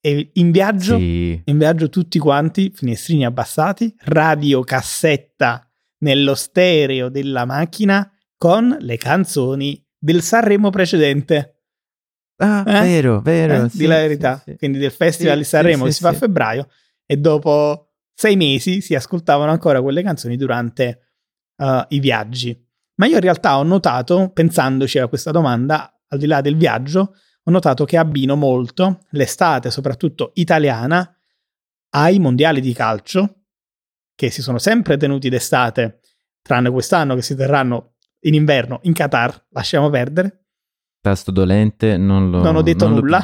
E 0.00 0.30
in 0.34 0.50
viaggio, 0.52 0.96
Sì. 0.96 1.40
in 1.44 1.58
viaggio 1.58 1.88
tutti 1.88 2.18
quanti, 2.18 2.70
finestrini 2.74 3.24
abbassati, 3.24 3.92
radiocassetta 3.98 5.68
nello 6.00 6.34
stereo 6.34 7.08
della 7.08 7.44
macchina 7.44 8.10
con 8.36 8.76
le 8.80 8.96
canzoni 8.96 9.84
del 9.98 10.22
Sanremo 10.22 10.70
precedente. 10.70 11.54
Ah, 12.36 12.62
Eh? 12.66 12.80
vero, 12.82 13.20
vero. 13.20 13.64
Eh? 13.64 13.68
sì, 13.68 13.78
di 13.78 13.86
la 13.86 13.96
verità. 13.96 14.40
sì. 14.44 14.56
Quindi 14.56 14.78
del 14.78 14.92
Festival 14.92 15.38
di 15.38 15.44
Sanremo 15.44 15.84
che 15.84 15.90
si 15.92 16.00
fa 16.00 16.10
a 16.10 16.12
febbraio 16.12 16.68
e 17.04 17.16
dopo 17.16 17.94
sei 18.14 18.36
mesi 18.36 18.80
si 18.80 18.94
ascoltavano 18.94 19.50
ancora 19.50 19.82
quelle 19.82 20.02
canzoni 20.02 20.36
durante 20.36 21.00
uh, 21.56 21.82
i 21.88 21.98
viaggi. 21.98 22.56
Ma 22.96 23.06
io 23.06 23.14
in 23.16 23.20
realtà 23.20 23.58
ho 23.58 23.62
notato, 23.64 24.30
pensandoci 24.32 24.98
a 24.98 25.08
questa 25.08 25.30
domanda, 25.32 26.00
al 26.08 26.18
di 26.18 26.26
là 26.26 26.40
del 26.40 26.56
viaggio, 26.56 27.14
ho 27.48 27.50
notato 27.50 27.86
che 27.86 27.96
abbino 27.96 28.36
molto 28.36 29.00
l'estate, 29.12 29.70
soprattutto 29.70 30.32
italiana, 30.34 31.16
ai 31.94 32.18
mondiali 32.18 32.60
di 32.60 32.74
calcio, 32.74 33.44
che 34.14 34.30
si 34.30 34.42
sono 34.42 34.58
sempre 34.58 34.98
tenuti 34.98 35.30
d'estate, 35.30 36.00
tranne 36.42 36.70
quest'anno 36.70 37.14
che 37.14 37.22
si 37.22 37.34
terranno 37.34 37.94
in 38.20 38.34
inverno 38.34 38.80
in 38.82 38.92
Qatar, 38.92 39.46
lasciamo 39.50 39.88
perdere, 39.88 40.42
Tasto 41.00 41.30
dolente, 41.30 41.96
non 41.96 42.28
lo, 42.28 42.42
Non 42.42 42.56
ho 42.56 42.62
detto 42.62 42.86
non 42.86 42.98
nulla. 42.98 43.20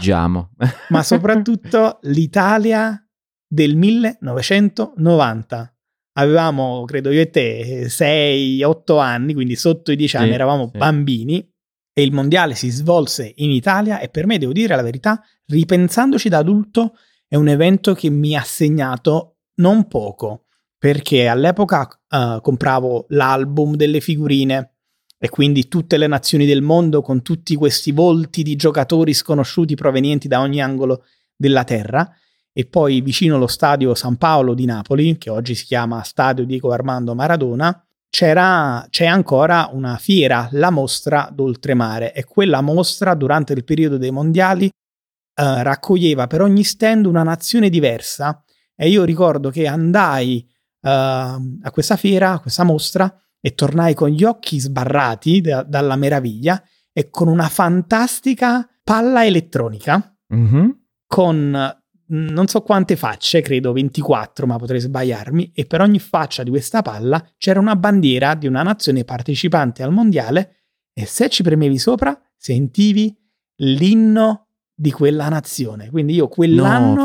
ma 0.90 1.02
soprattutto 1.02 1.98
l'Italia 2.02 3.04
del 3.46 3.76
1990. 3.76 5.74
Avevamo, 6.16 6.84
credo 6.84 7.10
io 7.10 7.20
e 7.20 7.30
te, 7.30 7.86
6-8 7.88 9.00
anni, 9.00 9.34
quindi 9.34 9.56
sotto 9.56 9.90
i 9.90 9.96
10 9.96 10.16
anni 10.16 10.28
Sì, 10.28 10.34
eravamo 10.34 10.68
sì. 10.70 10.78
bambini 10.78 11.53
e 11.96 12.02
il 12.02 12.12
mondiale 12.12 12.56
si 12.56 12.70
svolse 12.70 13.32
in 13.36 13.52
Italia 13.52 14.00
e 14.00 14.08
per 14.08 14.26
me, 14.26 14.36
devo 14.36 14.52
dire 14.52 14.74
la 14.74 14.82
verità, 14.82 15.22
ripensandoci 15.46 16.28
da 16.28 16.38
adulto, 16.38 16.96
è 17.28 17.36
un 17.36 17.46
evento 17.48 17.94
che 17.94 18.10
mi 18.10 18.36
ha 18.36 18.42
segnato 18.42 19.36
non 19.56 19.86
poco, 19.86 20.46
perché 20.76 21.28
all'epoca 21.28 21.88
eh, 22.08 22.40
compravo 22.42 23.06
l'album 23.10 23.76
delle 23.76 24.00
figurine 24.00 24.72
e 25.16 25.28
quindi 25.28 25.68
tutte 25.68 25.96
le 25.96 26.08
nazioni 26.08 26.46
del 26.46 26.62
mondo 26.62 27.00
con 27.00 27.22
tutti 27.22 27.54
questi 27.54 27.92
volti 27.92 28.42
di 28.42 28.56
giocatori 28.56 29.14
sconosciuti 29.14 29.76
provenienti 29.76 30.26
da 30.26 30.40
ogni 30.40 30.60
angolo 30.60 31.04
della 31.36 31.62
terra. 31.62 32.12
E 32.52 32.66
poi 32.66 33.00
vicino 33.00 33.36
allo 33.36 33.46
stadio 33.46 33.94
San 33.94 34.16
Paolo 34.16 34.52
di 34.52 34.64
Napoli, 34.64 35.16
che 35.16 35.30
oggi 35.30 35.54
si 35.54 35.64
chiama 35.64 36.02
Stadio 36.02 36.44
Diego 36.44 36.72
Armando 36.72 37.14
Maradona, 37.14 37.84
c'era, 38.14 38.86
c'è 38.90 39.06
ancora 39.06 39.68
una 39.72 39.96
fiera, 39.96 40.48
la 40.52 40.70
mostra 40.70 41.28
d'oltremare 41.32 42.14
e 42.14 42.22
quella 42.24 42.60
mostra 42.60 43.12
durante 43.14 43.54
il 43.54 43.64
periodo 43.64 43.96
dei 43.98 44.12
mondiali 44.12 44.66
eh, 44.66 45.62
raccoglieva 45.64 46.28
per 46.28 46.40
ogni 46.40 46.62
stand 46.62 47.06
una 47.06 47.24
nazione 47.24 47.68
diversa 47.68 48.40
e 48.76 48.88
io 48.88 49.02
ricordo 49.02 49.50
che 49.50 49.66
andai 49.66 50.38
eh, 50.80 50.88
a 50.90 51.70
questa 51.72 51.96
fiera, 51.96 52.30
a 52.34 52.38
questa 52.38 52.62
mostra 52.62 53.12
e 53.40 53.52
tornai 53.54 53.94
con 53.94 54.10
gli 54.10 54.22
occhi 54.22 54.60
sbarrati 54.60 55.40
da- 55.40 55.64
dalla 55.64 55.96
meraviglia 55.96 56.62
e 56.92 57.10
con 57.10 57.26
una 57.26 57.48
fantastica 57.48 58.64
palla 58.84 59.26
elettronica 59.26 60.16
Mhm. 60.28 60.82
con 61.04 61.82
non 62.08 62.46
so 62.46 62.60
quante 62.62 62.96
facce, 62.96 63.40
credo 63.40 63.72
24, 63.72 64.46
ma 64.46 64.56
potrei 64.56 64.80
sbagliarmi, 64.80 65.52
e 65.54 65.64
per 65.64 65.80
ogni 65.80 65.98
faccia 65.98 66.42
di 66.42 66.50
questa 66.50 66.82
palla 66.82 67.24
c'era 67.38 67.60
una 67.60 67.76
bandiera 67.76 68.34
di 68.34 68.46
una 68.46 68.62
nazione 68.62 69.04
partecipante 69.04 69.82
al 69.82 69.92
mondiale 69.92 70.56
e 70.92 71.06
se 71.06 71.28
ci 71.28 71.42
premevi 71.42 71.78
sopra 71.78 72.18
sentivi 72.36 73.16
l'inno 73.56 74.48
di 74.74 74.90
quella 74.90 75.28
nazione. 75.28 75.90
Quindi 75.90 76.14
io 76.14 76.28
quell'anno 76.28 77.04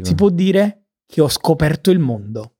No, 0.00 0.04
si 0.04 0.14
può 0.14 0.28
dire 0.30 0.86
che 1.06 1.20
ho 1.20 1.28
scoperto 1.28 1.90
il 1.90 1.98
mondo. 1.98 2.56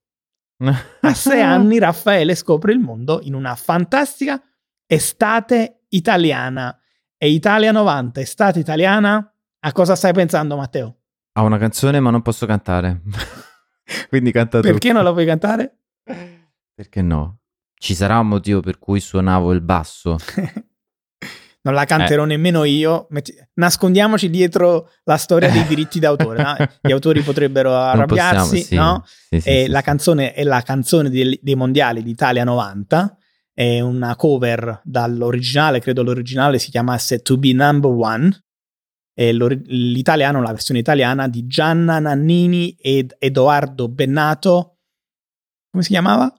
A 1.01 1.15
sei 1.15 1.41
anni 1.41 1.79
Raffaele 1.79 2.35
scopre 2.35 2.73
il 2.73 2.79
mondo 2.79 3.21
in 3.23 3.35
una 3.35 3.55
fantastica 3.55 4.41
estate 4.87 5.85
italiana. 5.89 6.77
E 7.17 7.31
Italia 7.31 7.73
90, 7.73 8.21
estate 8.21 8.59
italiana, 8.59 9.33
a 9.61 9.73
cosa 9.73 9.95
stai 9.95 10.13
pensando 10.13 10.57
Matteo? 10.57 11.02
Ha 11.35 11.42
una 11.42 11.59
canzone 11.59 12.01
ma 12.01 12.11
non 12.11 12.23
posso 12.23 12.47
cantare. 12.47 13.01
Quindi 14.09 14.33
canta 14.33 14.61
tu. 14.61 14.68
Perché 14.68 14.92
non 14.92 15.05
la 15.05 15.12
puoi 15.12 15.27
cantare? 15.27 15.79
Perché 16.75 17.03
no? 17.03 17.38
Ci 17.75 17.95
sarà 17.95 18.18
un 18.18 18.29
motivo 18.29 18.61
per 18.61 18.79
cui 18.79 19.01
suonavo 19.01 19.53
il 19.53 19.61
basso. 19.61 20.18
non 21.62 21.75
la 21.75 21.85
canterò 21.85 22.25
nemmeno 22.25 22.64
io. 22.64 23.09
Nascondiamoci 23.55 24.31
dietro 24.31 24.90
la 25.05 25.16
storia 25.16 25.51
dei 25.51 25.64
diritti 25.68 25.99
d'autore. 25.99 26.42
no? 26.42 26.57
Gli 26.81 26.92
autori 26.92 27.23
potrebbero 27.23 27.75
arrabbiarsi, 27.75 28.61
possiamo, 28.61 28.64
sì. 28.64 28.75
no? 28.75 29.05
Sì, 29.07 29.40
sì, 29.40 29.49
E 29.49 29.64
sì, 29.64 29.71
la 29.71 29.81
canzone 29.81 30.33
è 30.33 30.45
la 30.45 30.61
canzone 30.62 31.09
dei 31.11 31.55
mondiali 31.55 32.03
d'Italia 32.03 32.45
90. 32.45 33.16
È 33.55 33.81
una 33.81 34.16
cover 34.16 34.81
dall'originale, 34.85 35.81
credo 35.81 36.03
l'originale 36.03 36.59
si 36.59 36.71
chiamasse 36.71 37.21
To 37.21 37.37
Be 37.37 37.53
Number 37.53 37.90
One. 37.90 38.45
E 39.14 39.33
l'ori- 39.33 39.62
l'italiano, 39.66 40.40
la 40.40 40.51
versione 40.53 40.81
italiana 40.81 41.29
di 41.29 41.46
Gianna 41.46 41.98
Nannini 41.98 42.75
ed 42.81 43.14
Edoardo 43.18 43.88
Bennato. 43.88 44.79
Come 45.70 45.83
si 45.83 45.90
chiamava? 45.90 46.33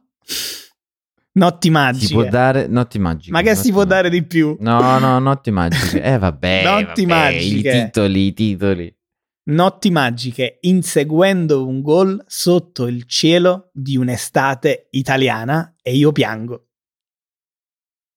Notti 1.35 1.69
magiche. 1.69 2.05
Si 2.05 2.13
può 2.13 2.25
dare 2.25 2.67
notti 2.67 2.99
magiche. 2.99 3.31
Ma 3.31 3.41
che 3.41 3.55
si 3.55 3.69
può 3.71 3.79
magiche. 3.81 3.95
dare 3.95 4.09
di 4.09 4.23
più? 4.23 4.55
No, 4.59 4.99
no, 4.99 5.17
notti 5.19 5.49
magiche. 5.51 6.01
Eh 6.01 6.17
vabbè, 6.17 6.63
Notti 6.85 7.05
vabbè, 7.05 7.33
magiche. 7.33 7.69
I 7.77 7.83
titoli, 7.85 8.25
i 8.27 8.33
titoli. 8.33 8.97
Notti 9.45 9.91
magiche 9.91 10.57
inseguendo 10.61 11.67
un 11.67 11.81
gol 11.81 12.23
sotto 12.27 12.87
il 12.87 13.03
cielo 13.05 13.69
di 13.73 13.97
un'estate 13.97 14.87
italiana 14.91 15.75
e 15.81 15.95
io 15.95 16.11
piango. 16.11 16.67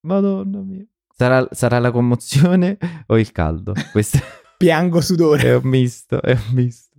Madonna 0.06 0.60
mia. 0.60 0.84
Sarà, 1.16 1.46
sarà 1.50 1.78
la 1.78 1.90
commozione 1.90 2.76
o 3.06 3.18
il 3.18 3.32
caldo? 3.32 3.72
Questo 3.90 4.18
Piango 4.56 5.00
sudore. 5.00 5.60
misto, 5.62 6.20
è 6.22 6.32
un 6.32 6.54
misto. 6.54 6.96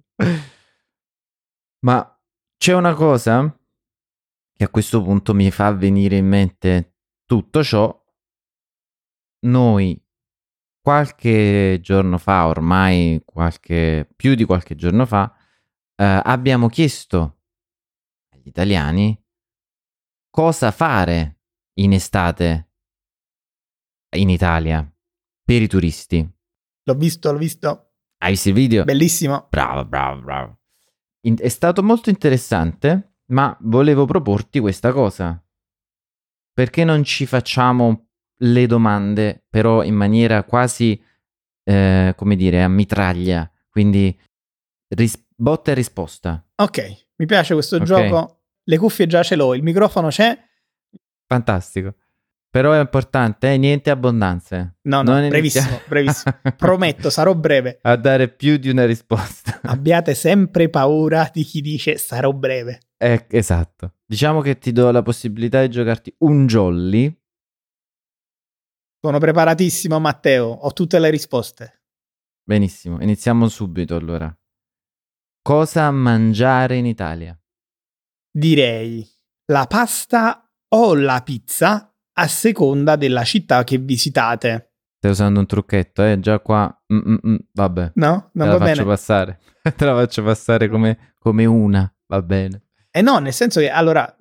Ma 1.86 2.20
c'è 2.58 2.74
una 2.74 2.94
cosa 2.94 3.58
che 4.54 4.64
a 4.64 4.70
questo 4.70 5.02
punto 5.02 5.34
mi 5.34 5.50
fa 5.52 5.72
venire 5.72 6.18
in 6.18 6.28
mente 6.28 6.96
tutto 7.26 7.64
ciò. 7.64 8.06
Noi 9.42 10.04
qualche 10.82 11.80
giorno 11.82 12.18
fa, 12.18 12.48
ormai 12.48 13.22
qualche, 13.24 14.10
più 14.16 14.36
di 14.36 14.46
qualche 14.46 14.76
giorno 14.76 15.06
fa, 15.06 15.36
eh, 15.96 16.22
abbiamo 16.24 16.70
chiesto 16.70 17.42
agli 18.30 18.48
italiani 18.48 19.22
cosa 20.30 20.72
fare 20.72 21.42
in 21.80 21.94
estate 21.94 22.72
in 24.16 24.30
Italia 24.30 24.90
per 25.44 25.62
i 25.62 25.68
turisti. 25.68 26.37
L'ho 26.88 26.94
visto, 26.96 27.32
l'ho 27.34 27.38
visto. 27.38 27.90
Hai 28.20 28.32
visto 28.32 28.48
il 28.48 28.54
video? 28.56 28.84
Bellissimo. 28.86 29.48
Bravo, 29.50 29.84
bravo, 29.86 30.22
bravo. 30.22 30.60
In- 31.26 31.36
è 31.38 31.50
stato 31.50 31.84
molto 31.84 32.10
interessante, 32.10 33.16
ma 33.32 33.56
volevo 33.62 34.06
proporti 34.06 34.60
questa 34.60 34.94
cosa. 34.94 35.42
Perché 36.54 36.86
non 36.86 37.04
ci 37.04 37.26
facciamo 37.26 38.08
le 38.40 38.66
domande, 38.68 39.44
però 39.50 39.84
in 39.84 39.96
maniera 39.96 40.44
quasi, 40.44 41.00
eh, 41.64 42.14
come 42.16 42.36
dire, 42.38 42.64
a 42.64 42.70
mitraglia, 42.70 43.52
quindi 43.70 44.18
ris- 44.96 45.22
botta 45.36 45.72
e 45.72 45.74
risposta. 45.74 46.42
Ok, 46.56 47.08
mi 47.18 47.26
piace 47.26 47.54
questo 47.54 47.76
Ok. 47.76 47.84
gioco. 47.84 48.44
Le 48.64 48.78
cuffie 48.78 49.08
già 49.08 49.24
ce 49.24 49.36
l'ho, 49.36 49.54
il 49.56 49.62
microfono 49.64 50.08
c'è. 50.08 50.38
Fantastico. 51.28 51.96
Però 52.58 52.72
è 52.72 52.80
importante, 52.80 53.54
eh, 53.54 53.58
niente 53.58 53.92
abbondanze. 53.92 54.78
No, 54.88 55.04
no, 55.04 55.12
Non 55.12 55.30
brevissimo, 55.30 55.68
inizia- 55.68 55.88
brevissimo. 55.88 56.40
Prometto, 56.58 57.12
sarò 57.12 57.36
breve. 57.36 57.78
A 57.84 57.96
dare 57.98 58.30
più 58.30 58.58
di 58.58 58.68
una 58.68 58.84
risposta. 58.88 59.60
Abbiate 59.62 60.16
sempre 60.16 60.68
paura 60.68 61.30
di 61.32 61.44
chi 61.44 61.62
dice 61.62 62.00
sarò 62.00 62.34
breve. 62.34 62.80
Eh, 62.98 63.28
esatto. 63.30 63.98
Diciamo 64.04 64.42
che 64.42 64.58
ti 64.58 64.72
do 64.72 64.90
la 64.90 65.04
possibilità 65.04 65.62
di 65.62 65.70
giocarti 65.70 66.16
un 66.22 66.48
jolly. 66.48 67.16
Sono 69.02 69.20
preparatissimo, 69.20 70.00
Matteo. 70.00 70.48
Ho 70.48 70.74
tutte 70.74 70.98
le 70.98 71.12
risposte. 71.12 71.82
Benissimo, 72.44 73.00
iniziamo 73.04 73.48
subito 73.50 73.96
allora. 73.96 74.36
Cosa 75.44 75.92
mangiare 75.92 76.78
in 76.78 76.88
Italia? 76.88 77.40
Direi 78.32 79.08
la 79.52 79.68
pasta 79.68 80.52
o 80.70 80.96
la 80.96 81.22
pizza 81.22 81.92
a 82.20 82.28
seconda 82.28 82.96
della 82.96 83.24
città 83.24 83.64
che 83.64 83.78
visitate. 83.78 84.72
Stai 84.98 85.12
usando 85.12 85.40
un 85.40 85.46
trucchetto, 85.46 86.04
eh? 86.04 86.20
Già 86.20 86.40
qua... 86.40 86.76
mm, 86.92 86.98
mm, 86.98 87.16
mm, 87.28 87.36
vabbè, 87.54 87.92
No? 87.96 88.30
Non 88.34 88.48
te 88.48 88.54
la 88.54 88.58
va 88.58 88.66
faccio 88.66 88.74
bene. 88.74 88.84
passare. 88.86 89.40
te 89.76 89.86
la 89.86 89.94
faccio 89.94 90.24
passare 90.24 90.68
come, 90.70 91.14
come 91.20 91.46
una, 91.46 91.92
va 92.08 92.22
bene. 92.22 92.64
Eh 92.90 93.02
no, 93.02 93.20
nel 93.20 93.34
senso 93.34 93.60
che 93.60 93.70
allora, 93.70 94.16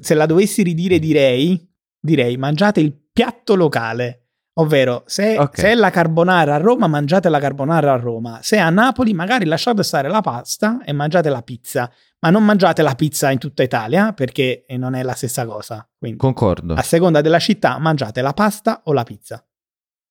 se 0.00 0.14
la 0.14 0.26
dovessi 0.26 0.62
ridire, 0.62 1.00
direi, 1.00 1.68
direi 1.98 2.36
mangiate 2.36 2.80
il 2.80 2.96
piatto 3.12 3.56
locale. 3.56 4.21
Ovvero, 4.54 5.02
se, 5.06 5.38
Ok. 5.38 5.58
se 5.58 5.70
è 5.70 5.74
la 5.74 5.88
carbonara 5.90 6.54
a 6.54 6.58
Roma, 6.58 6.86
mangiate 6.86 7.28
la 7.30 7.38
carbonara 7.40 7.92
a 7.92 7.96
Roma. 7.96 8.40
Se 8.42 8.56
è 8.56 8.60
a 8.60 8.68
Napoli, 8.68 9.14
magari 9.14 9.46
lasciate 9.46 9.82
stare 9.82 10.08
la 10.08 10.20
pasta 10.20 10.82
e 10.84 10.92
mangiate 10.92 11.30
la 11.30 11.40
pizza. 11.42 11.90
Ma 12.20 12.28
non 12.30 12.44
mangiate 12.44 12.82
la 12.82 12.94
pizza 12.94 13.30
in 13.30 13.38
tutta 13.38 13.62
Italia 13.62 14.12
perché 14.12 14.64
eh, 14.66 14.76
non 14.76 14.94
è 14.94 15.02
la 15.02 15.14
stessa 15.14 15.46
cosa. 15.46 15.88
Quindi, 15.98 16.18
Concordo. 16.18 16.74
a 16.74 16.82
seconda 16.82 17.20
della 17.22 17.38
città, 17.38 17.78
mangiate 17.78 18.20
la 18.20 18.32
pasta 18.34 18.82
o 18.84 18.92
la 18.92 19.02
pizza. 19.04 19.42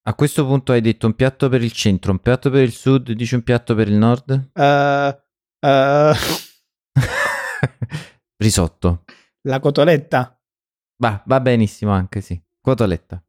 A 0.04 0.14
questo 0.14 0.44
punto 0.44 0.72
hai 0.72 0.80
detto 0.80 1.06
un 1.06 1.14
piatto 1.14 1.48
per 1.48 1.62
il 1.62 1.70
centro, 1.70 2.10
un 2.10 2.18
piatto 2.18 2.50
per 2.50 2.62
il 2.62 2.72
sud, 2.72 3.12
dici 3.12 3.36
un 3.36 3.42
piatto 3.44 3.76
per 3.76 3.86
il 3.88 3.94
nord? 3.94 4.50
Eh, 4.52 5.18
eh, 5.60 6.12
Risotto. 8.36 9.04
la 9.42 9.60
cotoletta. 9.60 10.36
Va, 10.96 11.22
va 11.26 11.40
benissimo 11.40 11.92
anche, 11.92 12.20
sì. 12.20 12.40
Cotoletta. 12.60 13.22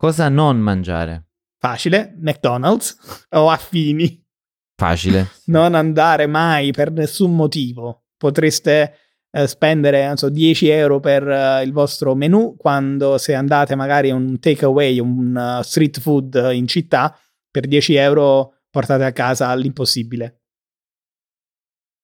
Cosa 0.00 0.30
non 0.30 0.56
mangiare? 0.56 1.26
Facile. 1.58 2.16
McDonald's 2.20 2.96
o 3.32 3.50
affini. 3.50 4.26
Facile. 4.74 5.28
non 5.52 5.74
andare 5.74 6.26
mai 6.26 6.70
per 6.70 6.90
nessun 6.90 7.36
motivo. 7.36 8.06
Potreste 8.16 8.94
eh, 9.30 9.46
spendere 9.46 10.06
non 10.06 10.16
so, 10.16 10.30
10 10.30 10.68
euro 10.68 11.00
per 11.00 11.28
eh, 11.28 11.62
il 11.64 11.72
vostro 11.72 12.14
menù 12.14 12.56
quando 12.56 13.18
se 13.18 13.34
andate 13.34 13.74
magari 13.74 14.08
a 14.08 14.14
un 14.14 14.38
takeaway, 14.38 14.98
un 15.00 15.58
uh, 15.58 15.62
street 15.62 16.00
food 16.00 16.48
in 16.50 16.66
città, 16.66 17.14
per 17.50 17.66
10 17.66 17.94
euro 17.96 18.54
portate 18.70 19.04
a 19.04 19.12
casa 19.12 19.54
l'impossibile. 19.54 20.44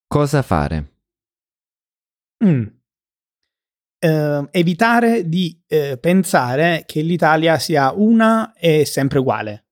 Cosa 0.06 0.42
fare? 0.42 0.92
Mm. 2.44 2.75
Eh, 4.06 4.48
evitare 4.52 5.28
di 5.28 5.60
eh, 5.66 5.98
pensare 5.98 6.84
che 6.86 7.00
l'Italia 7.00 7.58
sia 7.58 7.92
una 7.92 8.52
e 8.52 8.84
sempre 8.84 9.18
uguale. 9.18 9.64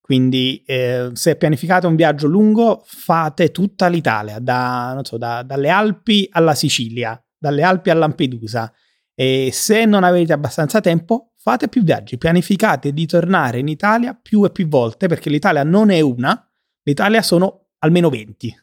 Quindi, 0.00 0.62
eh, 0.64 1.10
se 1.12 1.34
pianificate 1.34 1.88
un 1.88 1.96
viaggio 1.96 2.28
lungo, 2.28 2.84
fate 2.84 3.50
tutta 3.50 3.88
l'Italia, 3.88 4.38
da, 4.38 5.00
so, 5.02 5.18
da- 5.18 5.42
dalle 5.42 5.70
Alpi 5.70 6.28
alla 6.30 6.54
Sicilia, 6.54 7.20
dalle 7.36 7.64
Alpi 7.64 7.90
a 7.90 7.94
Lampedusa. 7.94 8.72
E 9.12 9.50
se 9.52 9.84
non 9.86 10.04
avete 10.04 10.32
abbastanza 10.32 10.80
tempo, 10.80 11.32
fate 11.36 11.68
più 11.68 11.82
viaggi. 11.82 12.16
Pianificate 12.16 12.92
di 12.92 13.06
tornare 13.06 13.58
in 13.58 13.66
Italia 13.66 14.14
più 14.14 14.44
e 14.44 14.50
più 14.50 14.68
volte, 14.68 15.08
perché 15.08 15.30
l'Italia 15.30 15.64
non 15.64 15.90
è 15.90 16.00
una, 16.00 16.48
l'Italia 16.84 17.22
sono 17.22 17.70
almeno 17.78 18.08
20. 18.08 18.56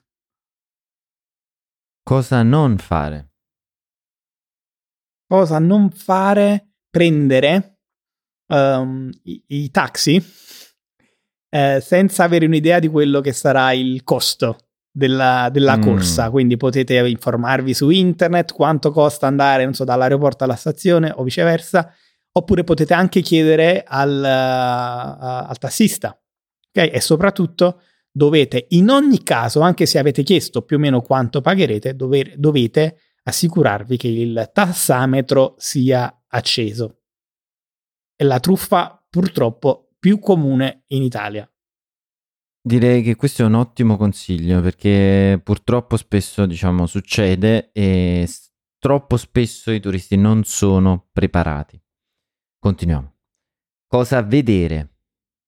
Cosa 2.01 2.43
non 2.43 2.77
fare? 2.77 3.31
Cosa 5.27 5.59
non 5.59 5.89
fare 5.91 6.69
prendere 6.89 7.79
ehm, 8.47 9.09
i, 9.23 9.43
i 9.47 9.71
taxi 9.71 10.23
eh, 11.49 11.79
senza 11.81 12.23
avere 12.23 12.45
un'idea 12.45 12.79
di 12.79 12.87
quello 12.87 13.21
che 13.21 13.33
sarà 13.33 13.71
il 13.73 14.03
costo 14.03 14.57
della, 14.91 15.49
della 15.51 15.77
Mm. 15.77 15.81
corsa. 15.81 16.29
Quindi 16.29 16.57
potete 16.57 16.95
informarvi 17.07 17.73
su 17.73 17.89
internet 17.89 18.53
quanto 18.53 18.91
costa 18.91 19.27
andare, 19.27 19.63
non 19.63 19.73
so, 19.73 19.83
dall'aeroporto 19.83 20.43
alla 20.43 20.55
stazione 20.55 21.11
o 21.15 21.23
viceversa, 21.23 21.93
oppure 22.31 22.63
potete 22.63 22.93
anche 22.93 23.21
chiedere 23.21 23.83
al, 23.85 24.23
eh, 24.23 24.27
al 25.49 25.57
tassista. 25.57 26.09
ok? 26.09 26.89
E 26.93 26.99
soprattutto 27.01 27.81
dovete, 28.11 28.65
in 28.69 28.89
ogni 28.89 29.23
caso, 29.23 29.59
anche 29.61 29.85
se 29.85 29.99
avete 29.99 30.23
chiesto 30.23 30.63
più 30.63 30.77
o 30.77 30.79
meno 30.79 31.01
quanto 31.01 31.41
pagherete, 31.41 31.95
dover- 31.95 32.35
dovete 32.37 32.97
assicurarvi 33.27 33.97
che 33.97 34.07
il 34.07 34.49
tassametro 34.53 35.55
sia 35.57 36.23
acceso. 36.27 37.01
È 38.15 38.23
la 38.23 38.39
truffa 38.39 39.05
purtroppo 39.09 39.95
più 39.99 40.19
comune 40.19 40.83
in 40.87 41.03
Italia. 41.03 41.49
Direi 42.61 43.01
che 43.01 43.15
questo 43.15 43.43
è 43.43 43.45
un 43.45 43.55
ottimo 43.55 43.97
consiglio 43.97 44.61
perché 44.61 45.39
purtroppo 45.43 45.97
spesso, 45.97 46.45
diciamo, 46.45 46.85
succede 46.85 47.71
e 47.71 48.27
troppo 48.79 49.17
spesso 49.17 49.71
i 49.71 49.79
turisti 49.79 50.15
non 50.15 50.43
sono 50.43 51.07
preparati. 51.11 51.81
Continuiamo. 52.59 53.15
Cosa 53.87 54.21
vedere? 54.21 54.96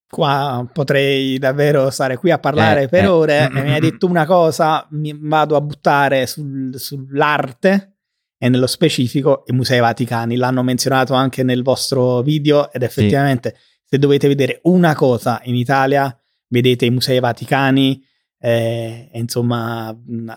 Qua 0.09 0.67
potrei 0.73 1.37
davvero 1.37 1.89
stare 1.91 2.17
qui 2.17 2.31
a 2.31 2.39
parlare 2.39 2.83
Eh, 2.83 2.87
per 2.87 3.03
eh. 3.03 3.07
ore. 3.07 3.49
Mm, 3.49 3.57
e 3.57 3.61
mi 3.63 3.71
hai 3.73 3.77
mm, 3.79 3.83
detto 3.83 4.07
una 4.07 4.25
cosa, 4.25 4.87
mi 4.91 5.15
vado 5.19 5.55
a 5.55 5.61
buttare 5.61 6.25
sul- 6.25 6.73
sull'arte 6.79 7.97
e 8.37 8.49
nello 8.49 8.65
specifico 8.67 9.43
i 9.47 9.51
Musei 9.53 9.79
Vaticani. 9.79 10.35
L'hanno 10.35 10.63
menzionato 10.63 11.13
anche 11.13 11.43
nel 11.43 11.61
vostro 11.61 12.21
video 12.21 12.71
ed 12.71 12.81
effettivamente 12.83 13.55
se 13.83 13.97
dovete 13.99 14.27
vedere 14.27 14.59
una 14.63 14.95
cosa 14.95 15.41
in 15.43 15.55
Italia, 15.55 16.15
vedete 16.47 16.85
i 16.85 16.89
Musei 16.91 17.19
Vaticani. 17.19 18.03
eh, 18.41 19.09
insomma, 19.13 19.91
mh, 19.91 20.31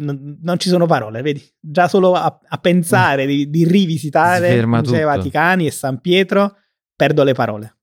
non, 0.00 0.58
ci 0.58 0.68
sono 0.68 0.86
parole, 0.86 1.22
vedi? 1.22 1.42
Già 1.58 1.88
solo 1.88 2.14
a, 2.14 2.38
a 2.46 2.58
pensare 2.58 3.26
di, 3.26 3.50
di 3.50 3.64
rivisitare 3.66 4.52
Si 4.52 4.58
i 4.58 4.64
Musei. 4.66 5.02
Vaticani 5.02 5.66
e 5.66 5.70
San 5.72 6.00
Pietro, 6.00 6.54
perdo 6.94 7.24
le 7.24 7.32
parole. 7.34 7.77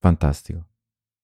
Fantastico. 0.00 0.66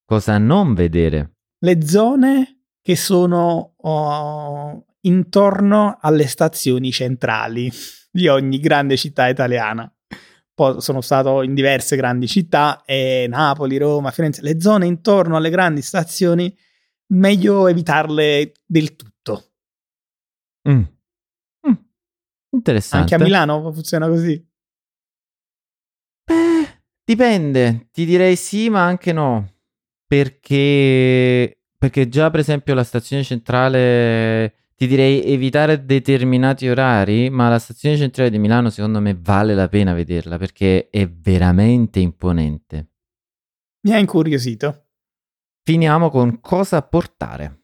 Cosa 0.05 0.39
non 0.39 0.75
vedere? 0.75 1.37
le 1.59 1.85
zone 1.85 2.61
che 2.81 2.97
sono 2.97 3.75
oh, 3.77 4.87
intorno 5.01 5.99
alle 6.01 6.27
stazioni 6.27 6.93
centrali 6.93 7.71
di 8.11 8.29
ogni 8.29 8.61
grande 8.61 8.97
città 8.97 9.29
italiana. 9.29 9.91
Poi 10.55 10.81
sono 10.81 11.01
stato 11.01 11.43
in 11.43 11.55
diverse 11.55 11.97
grandi 11.97 12.27
città, 12.27 12.83
e 12.85 13.27
Napoli, 13.29 13.77
Roma, 13.77 14.11
Firenze, 14.11 14.41
le 14.43 14.61
zone 14.61 14.87
intorno 14.87 15.37
alle 15.37 15.51
grandi 15.51 15.83
stazioni, 15.83 16.57
meglio 17.09 17.67
evitarle 17.67 18.53
del 18.65 18.97
tutto. 18.97 19.53
Mm. 20.69 20.83
Mm. 21.69 21.73
Interessante. 22.53 23.15
Anche 23.15 23.23
a 23.23 23.27
Milano 23.27 23.71
funziona 23.73 24.09
così. 24.09 24.33
Eh, 26.29 26.76
dipende, 27.07 27.89
ti 27.93 28.05
direi 28.05 28.35
sì, 28.37 28.69
ma 28.69 28.85
anche 28.85 29.13
no. 29.13 29.55
Perché, 30.07 31.59
perché 31.79 32.09
già, 32.09 32.31
per 32.31 32.41
esempio, 32.41 32.75
la 32.75 32.85
stazione 32.85 33.23
centrale 33.23 34.55
ti 34.77 34.87
direi 34.87 35.25
evitare 35.25 35.85
determinati 35.85 36.69
orari, 36.69 37.31
ma 37.31 37.49
la 37.49 37.59
stazione 37.59 37.97
centrale 37.97 38.29
di 38.29 38.39
Milano, 38.39 38.71
secondo 38.71 39.01
me, 39.01 39.17
vale 39.19 39.55
la 39.55 39.69
pena 39.69 39.95
vederla 39.95 40.37
perché 40.37 40.89
è 40.91 41.09
veramente 41.09 42.01
imponente. 42.01 42.91
Mi 43.87 43.93
ha 43.93 43.99
incuriosito. 43.99 44.89
Finiamo 45.63 46.11
con 46.11 46.41
cosa 46.41 46.83
portare. 46.83 47.61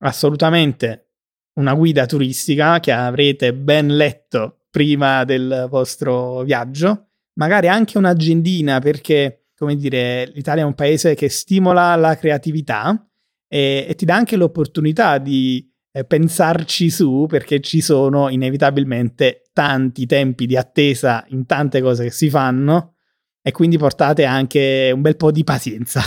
assolutamente 0.00 1.06
una 1.54 1.74
guida 1.74 2.06
turistica 2.06 2.78
che 2.78 2.92
avrete 2.92 3.52
ben 3.52 3.96
letto 3.96 4.66
prima 4.70 5.24
del 5.24 5.66
vostro 5.68 6.42
viaggio, 6.42 7.07
magari 7.38 7.68
anche 7.68 7.98
un'agendina 7.98 8.80
perché, 8.80 9.46
come 9.56 9.76
dire, 9.76 10.30
l'Italia 10.34 10.62
è 10.62 10.66
un 10.66 10.74
paese 10.74 11.14
che 11.14 11.28
stimola 11.28 11.94
la 11.96 12.16
creatività 12.16 13.08
e, 13.48 13.86
e 13.88 13.94
ti 13.94 14.04
dà 14.04 14.16
anche 14.16 14.36
l'opportunità 14.36 15.18
di 15.18 15.66
eh, 15.90 16.04
pensarci 16.04 16.90
su 16.90 17.26
perché 17.28 17.60
ci 17.60 17.80
sono 17.80 18.28
inevitabilmente 18.28 19.44
tanti 19.52 20.04
tempi 20.06 20.46
di 20.46 20.56
attesa 20.56 21.24
in 21.28 21.46
tante 21.46 21.80
cose 21.80 22.04
che 22.04 22.10
si 22.10 22.28
fanno 22.28 22.96
e 23.40 23.52
quindi 23.52 23.78
portate 23.78 24.24
anche 24.24 24.90
un 24.92 25.00
bel 25.00 25.16
po' 25.16 25.30
di 25.30 25.44
pazienza. 25.44 26.02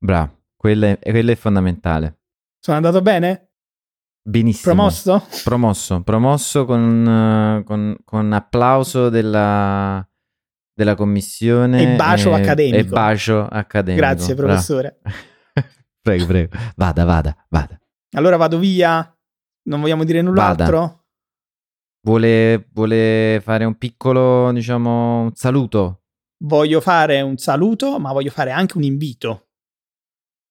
Bravo, 0.00 0.44
quello 0.56 0.86
è, 0.86 0.98
quello 1.00 1.30
è 1.30 1.36
fondamentale. 1.36 2.20
Sono 2.58 2.78
andato 2.78 3.02
bene? 3.02 3.47
Benissimo. 4.28 4.74
Promosso? 4.74 5.26
Promosso, 5.42 6.02
promosso 6.02 6.64
con, 6.66 7.08
eh, 7.08 7.64
con- 7.64 7.96
con 8.04 8.30
applauso 8.34 9.08
della, 9.08 10.06
della 10.74 10.94
commissione. 10.94 11.94
E 11.94 11.96
bacio 11.96 12.34
accademico. 12.34 12.76
E 12.76 12.84
bacio 12.84 13.46
accademico. 13.46 14.04
Grazie, 14.04 14.34
professore. 14.34 15.00
prego, 16.02 16.26
prego. 16.26 16.54
Vada, 16.76 17.04
vada, 17.04 17.46
vada. 17.48 17.80
Allora 18.16 18.36
vado 18.36 18.58
via. 18.58 19.10
Non 19.62 19.80
vogliamo 19.80 20.04
dire 20.04 20.20
null'altro? 20.20 21.06
Vuole, 22.02 22.68
vuole 22.74 23.40
fare 23.42 23.64
un 23.64 23.76
piccolo, 23.78 24.52
diciamo, 24.52 25.22
un 25.22 25.34
saluto? 25.36 26.02
Voglio 26.44 26.82
fare 26.82 27.22
un 27.22 27.38
saluto, 27.38 27.98
ma 27.98 28.12
voglio 28.12 28.30
fare 28.30 28.50
anche 28.50 28.76
un 28.76 28.82
invito. 28.82 29.48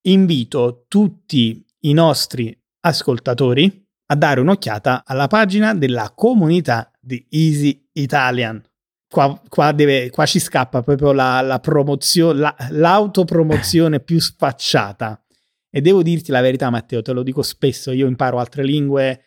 Invito 0.08 0.86
tutti 0.88 1.64
i 1.82 1.94
nostri 1.94 2.60
ascoltatori 2.88 3.86
a 4.08 4.16
dare 4.16 4.40
un'occhiata 4.40 5.04
alla 5.06 5.28
pagina 5.28 5.74
della 5.74 6.12
comunità 6.16 6.92
di 7.00 7.26
Easy 7.30 7.88
Italian. 7.94 8.62
Qua, 9.10 9.42
qua 9.48 9.72
deve- 9.72 10.10
qua 10.10 10.26
ci 10.26 10.40
scappa 10.40 10.82
proprio 10.82 11.12
la, 11.12 11.42
la 11.42 11.60
promozione, 11.60 12.40
la- 12.40 12.56
l'autopromozione 12.72 14.00
più 14.00 14.20
sfacciata. 14.20 15.22
E 15.70 15.82
devo 15.82 16.02
dirti 16.02 16.32
la 16.32 16.42
verità, 16.42 16.70
Matteo, 16.70 17.02
te 17.02 17.12
lo 17.14 17.24
dico 17.24 17.42
spesso, 17.42 17.92
io 17.92 18.08
imparo 18.08 18.40
altre 18.40 18.64
lingue, 18.64 19.24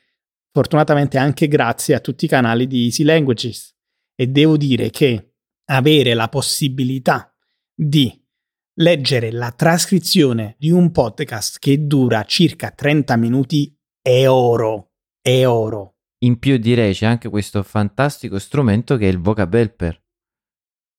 fortunatamente 0.50 1.18
anche 1.18 1.48
grazie 1.48 1.94
a 1.94 2.00
tutti 2.00 2.24
i 2.24 2.28
canali 2.28 2.66
di 2.66 2.84
Easy 2.84 3.04
Languages. 3.04 3.74
E 4.14 4.26
devo 4.26 4.56
dire 4.56 4.90
che 4.90 5.34
avere 5.66 6.14
la 6.14 6.28
possibilità 6.28 7.32
di 7.74 8.19
leggere 8.80 9.30
la 9.30 9.50
trascrizione 9.50 10.56
di 10.58 10.70
un 10.70 10.90
podcast 10.90 11.58
che 11.58 11.86
dura 11.86 12.24
circa 12.24 12.70
30 12.70 13.16
minuti 13.16 13.76
è 14.00 14.26
oro, 14.26 14.92
è 15.20 15.46
oro. 15.46 15.96
In 16.22 16.38
più 16.38 16.56
direi 16.56 16.94
c'è 16.94 17.04
anche 17.04 17.28
questo 17.28 17.62
fantastico 17.62 18.38
strumento 18.38 18.96
che 18.96 19.06
è 19.06 19.10
il 19.10 19.20
Vocab 19.20 19.52
Helper, 19.52 20.02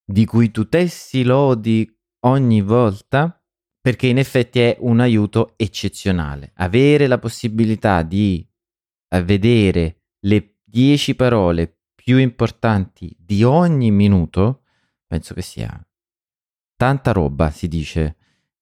di 0.05 0.25
cui 0.25 0.51
tu 0.51 0.69
tessi 0.69 1.23
lodi 1.23 1.91
ogni 2.25 2.61
volta, 2.61 3.43
perché 3.79 4.07
in 4.07 4.19
effetti 4.19 4.59
è 4.59 4.77
un 4.81 4.99
aiuto 4.99 5.53
eccezionale. 5.57 6.51
Avere 6.57 7.07
la 7.07 7.17
possibilità 7.17 8.03
di 8.03 8.47
eh, 9.09 9.23
vedere 9.23 10.03
le 10.25 10.57
10 10.63 11.15
parole 11.15 11.79
più 11.95 12.17
importanti 12.17 13.15
di 13.17 13.43
ogni 13.43 13.89
minuto, 13.89 14.65
penso 15.07 15.33
che 15.33 15.41
sia 15.41 15.83
tanta 16.81 17.11
roba, 17.11 17.51
si 17.51 17.67
dice 17.67 18.15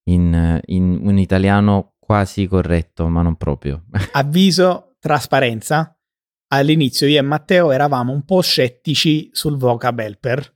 in, 0.10 0.60
in 0.66 1.00
un 1.04 1.18
italiano 1.18 1.94
quasi 1.98 2.48
corretto, 2.48 3.08
ma 3.08 3.22
non 3.22 3.38
proprio. 3.38 3.86
Avviso, 4.12 4.98
trasparenza. 5.00 5.98
All'inizio 6.50 7.08
io 7.08 7.20
e 7.20 7.22
Matteo 7.22 7.72
eravamo 7.72 8.12
un 8.12 8.26
po' 8.26 8.42
scettici 8.42 9.30
sul 9.32 9.56
vocab 9.56 10.00
helper. 10.00 10.54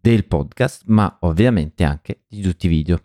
del 0.00 0.26
podcast, 0.26 0.84
ma 0.86 1.18
ovviamente 1.20 1.84
anche 1.84 2.22
di 2.26 2.40
tutti 2.40 2.64
i 2.64 2.70
video. 2.70 2.98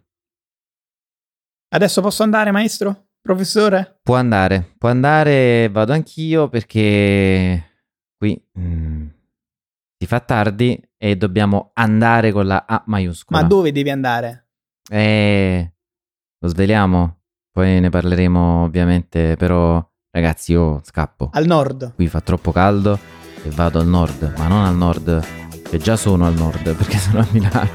Adesso 1.75 1.99
posso 1.99 2.23
andare, 2.23 2.51
maestro? 2.51 3.07
Professore? 3.19 3.99
Può 4.01 4.15
andare, 4.15 4.75
può 4.77 4.87
andare, 4.87 5.67
vado 5.67 5.91
anch'io 5.91 6.47
perché 6.47 7.81
qui 8.15 8.41
mm, 8.57 9.07
si 10.03 10.09
fa 10.09 10.19
tardi 10.19 10.77
e 10.97 11.15
dobbiamo 11.15 11.71
andare 11.75 12.33
con 12.33 12.45
la 12.45 12.65
A 12.67 12.83
maiuscola. 12.87 13.39
Ma 13.39 13.47
dove 13.47 13.71
devi 13.71 13.89
andare? 13.89 14.49
Eh, 14.89 15.73
lo 16.39 16.47
sveliamo, 16.49 17.19
poi 17.49 17.79
ne 17.79 17.89
parleremo 17.89 18.63
ovviamente, 18.63 19.37
però 19.37 19.81
ragazzi 20.11 20.51
io 20.51 20.81
scappo. 20.83 21.29
Al 21.31 21.45
nord. 21.45 21.93
Qui 21.95 22.07
fa 22.07 22.19
troppo 22.19 22.51
caldo 22.51 22.99
e 23.45 23.49
vado 23.51 23.79
al 23.79 23.87
nord, 23.87 24.33
ma 24.37 24.47
non 24.47 24.65
al 24.65 24.75
nord, 24.75 25.23
che 25.69 25.77
già 25.77 25.95
sono 25.95 26.25
al 26.25 26.33
nord 26.33 26.63
perché 26.75 26.97
sono 26.97 27.19
a 27.21 27.27
Milano, 27.29 27.71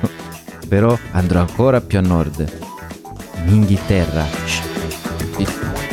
però 0.68 0.94
andrò 1.12 1.40
ancora 1.40 1.80
più 1.80 1.96
a 1.96 2.02
nord, 2.02 2.46
in 3.46 3.54
Inghilterra. 3.54 4.26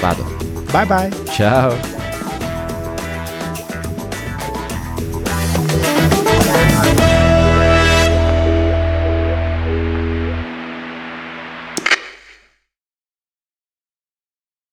Vado, 0.02 0.26
Bye 0.70 0.86
bye. 0.86 1.26
ciao. 1.28 1.95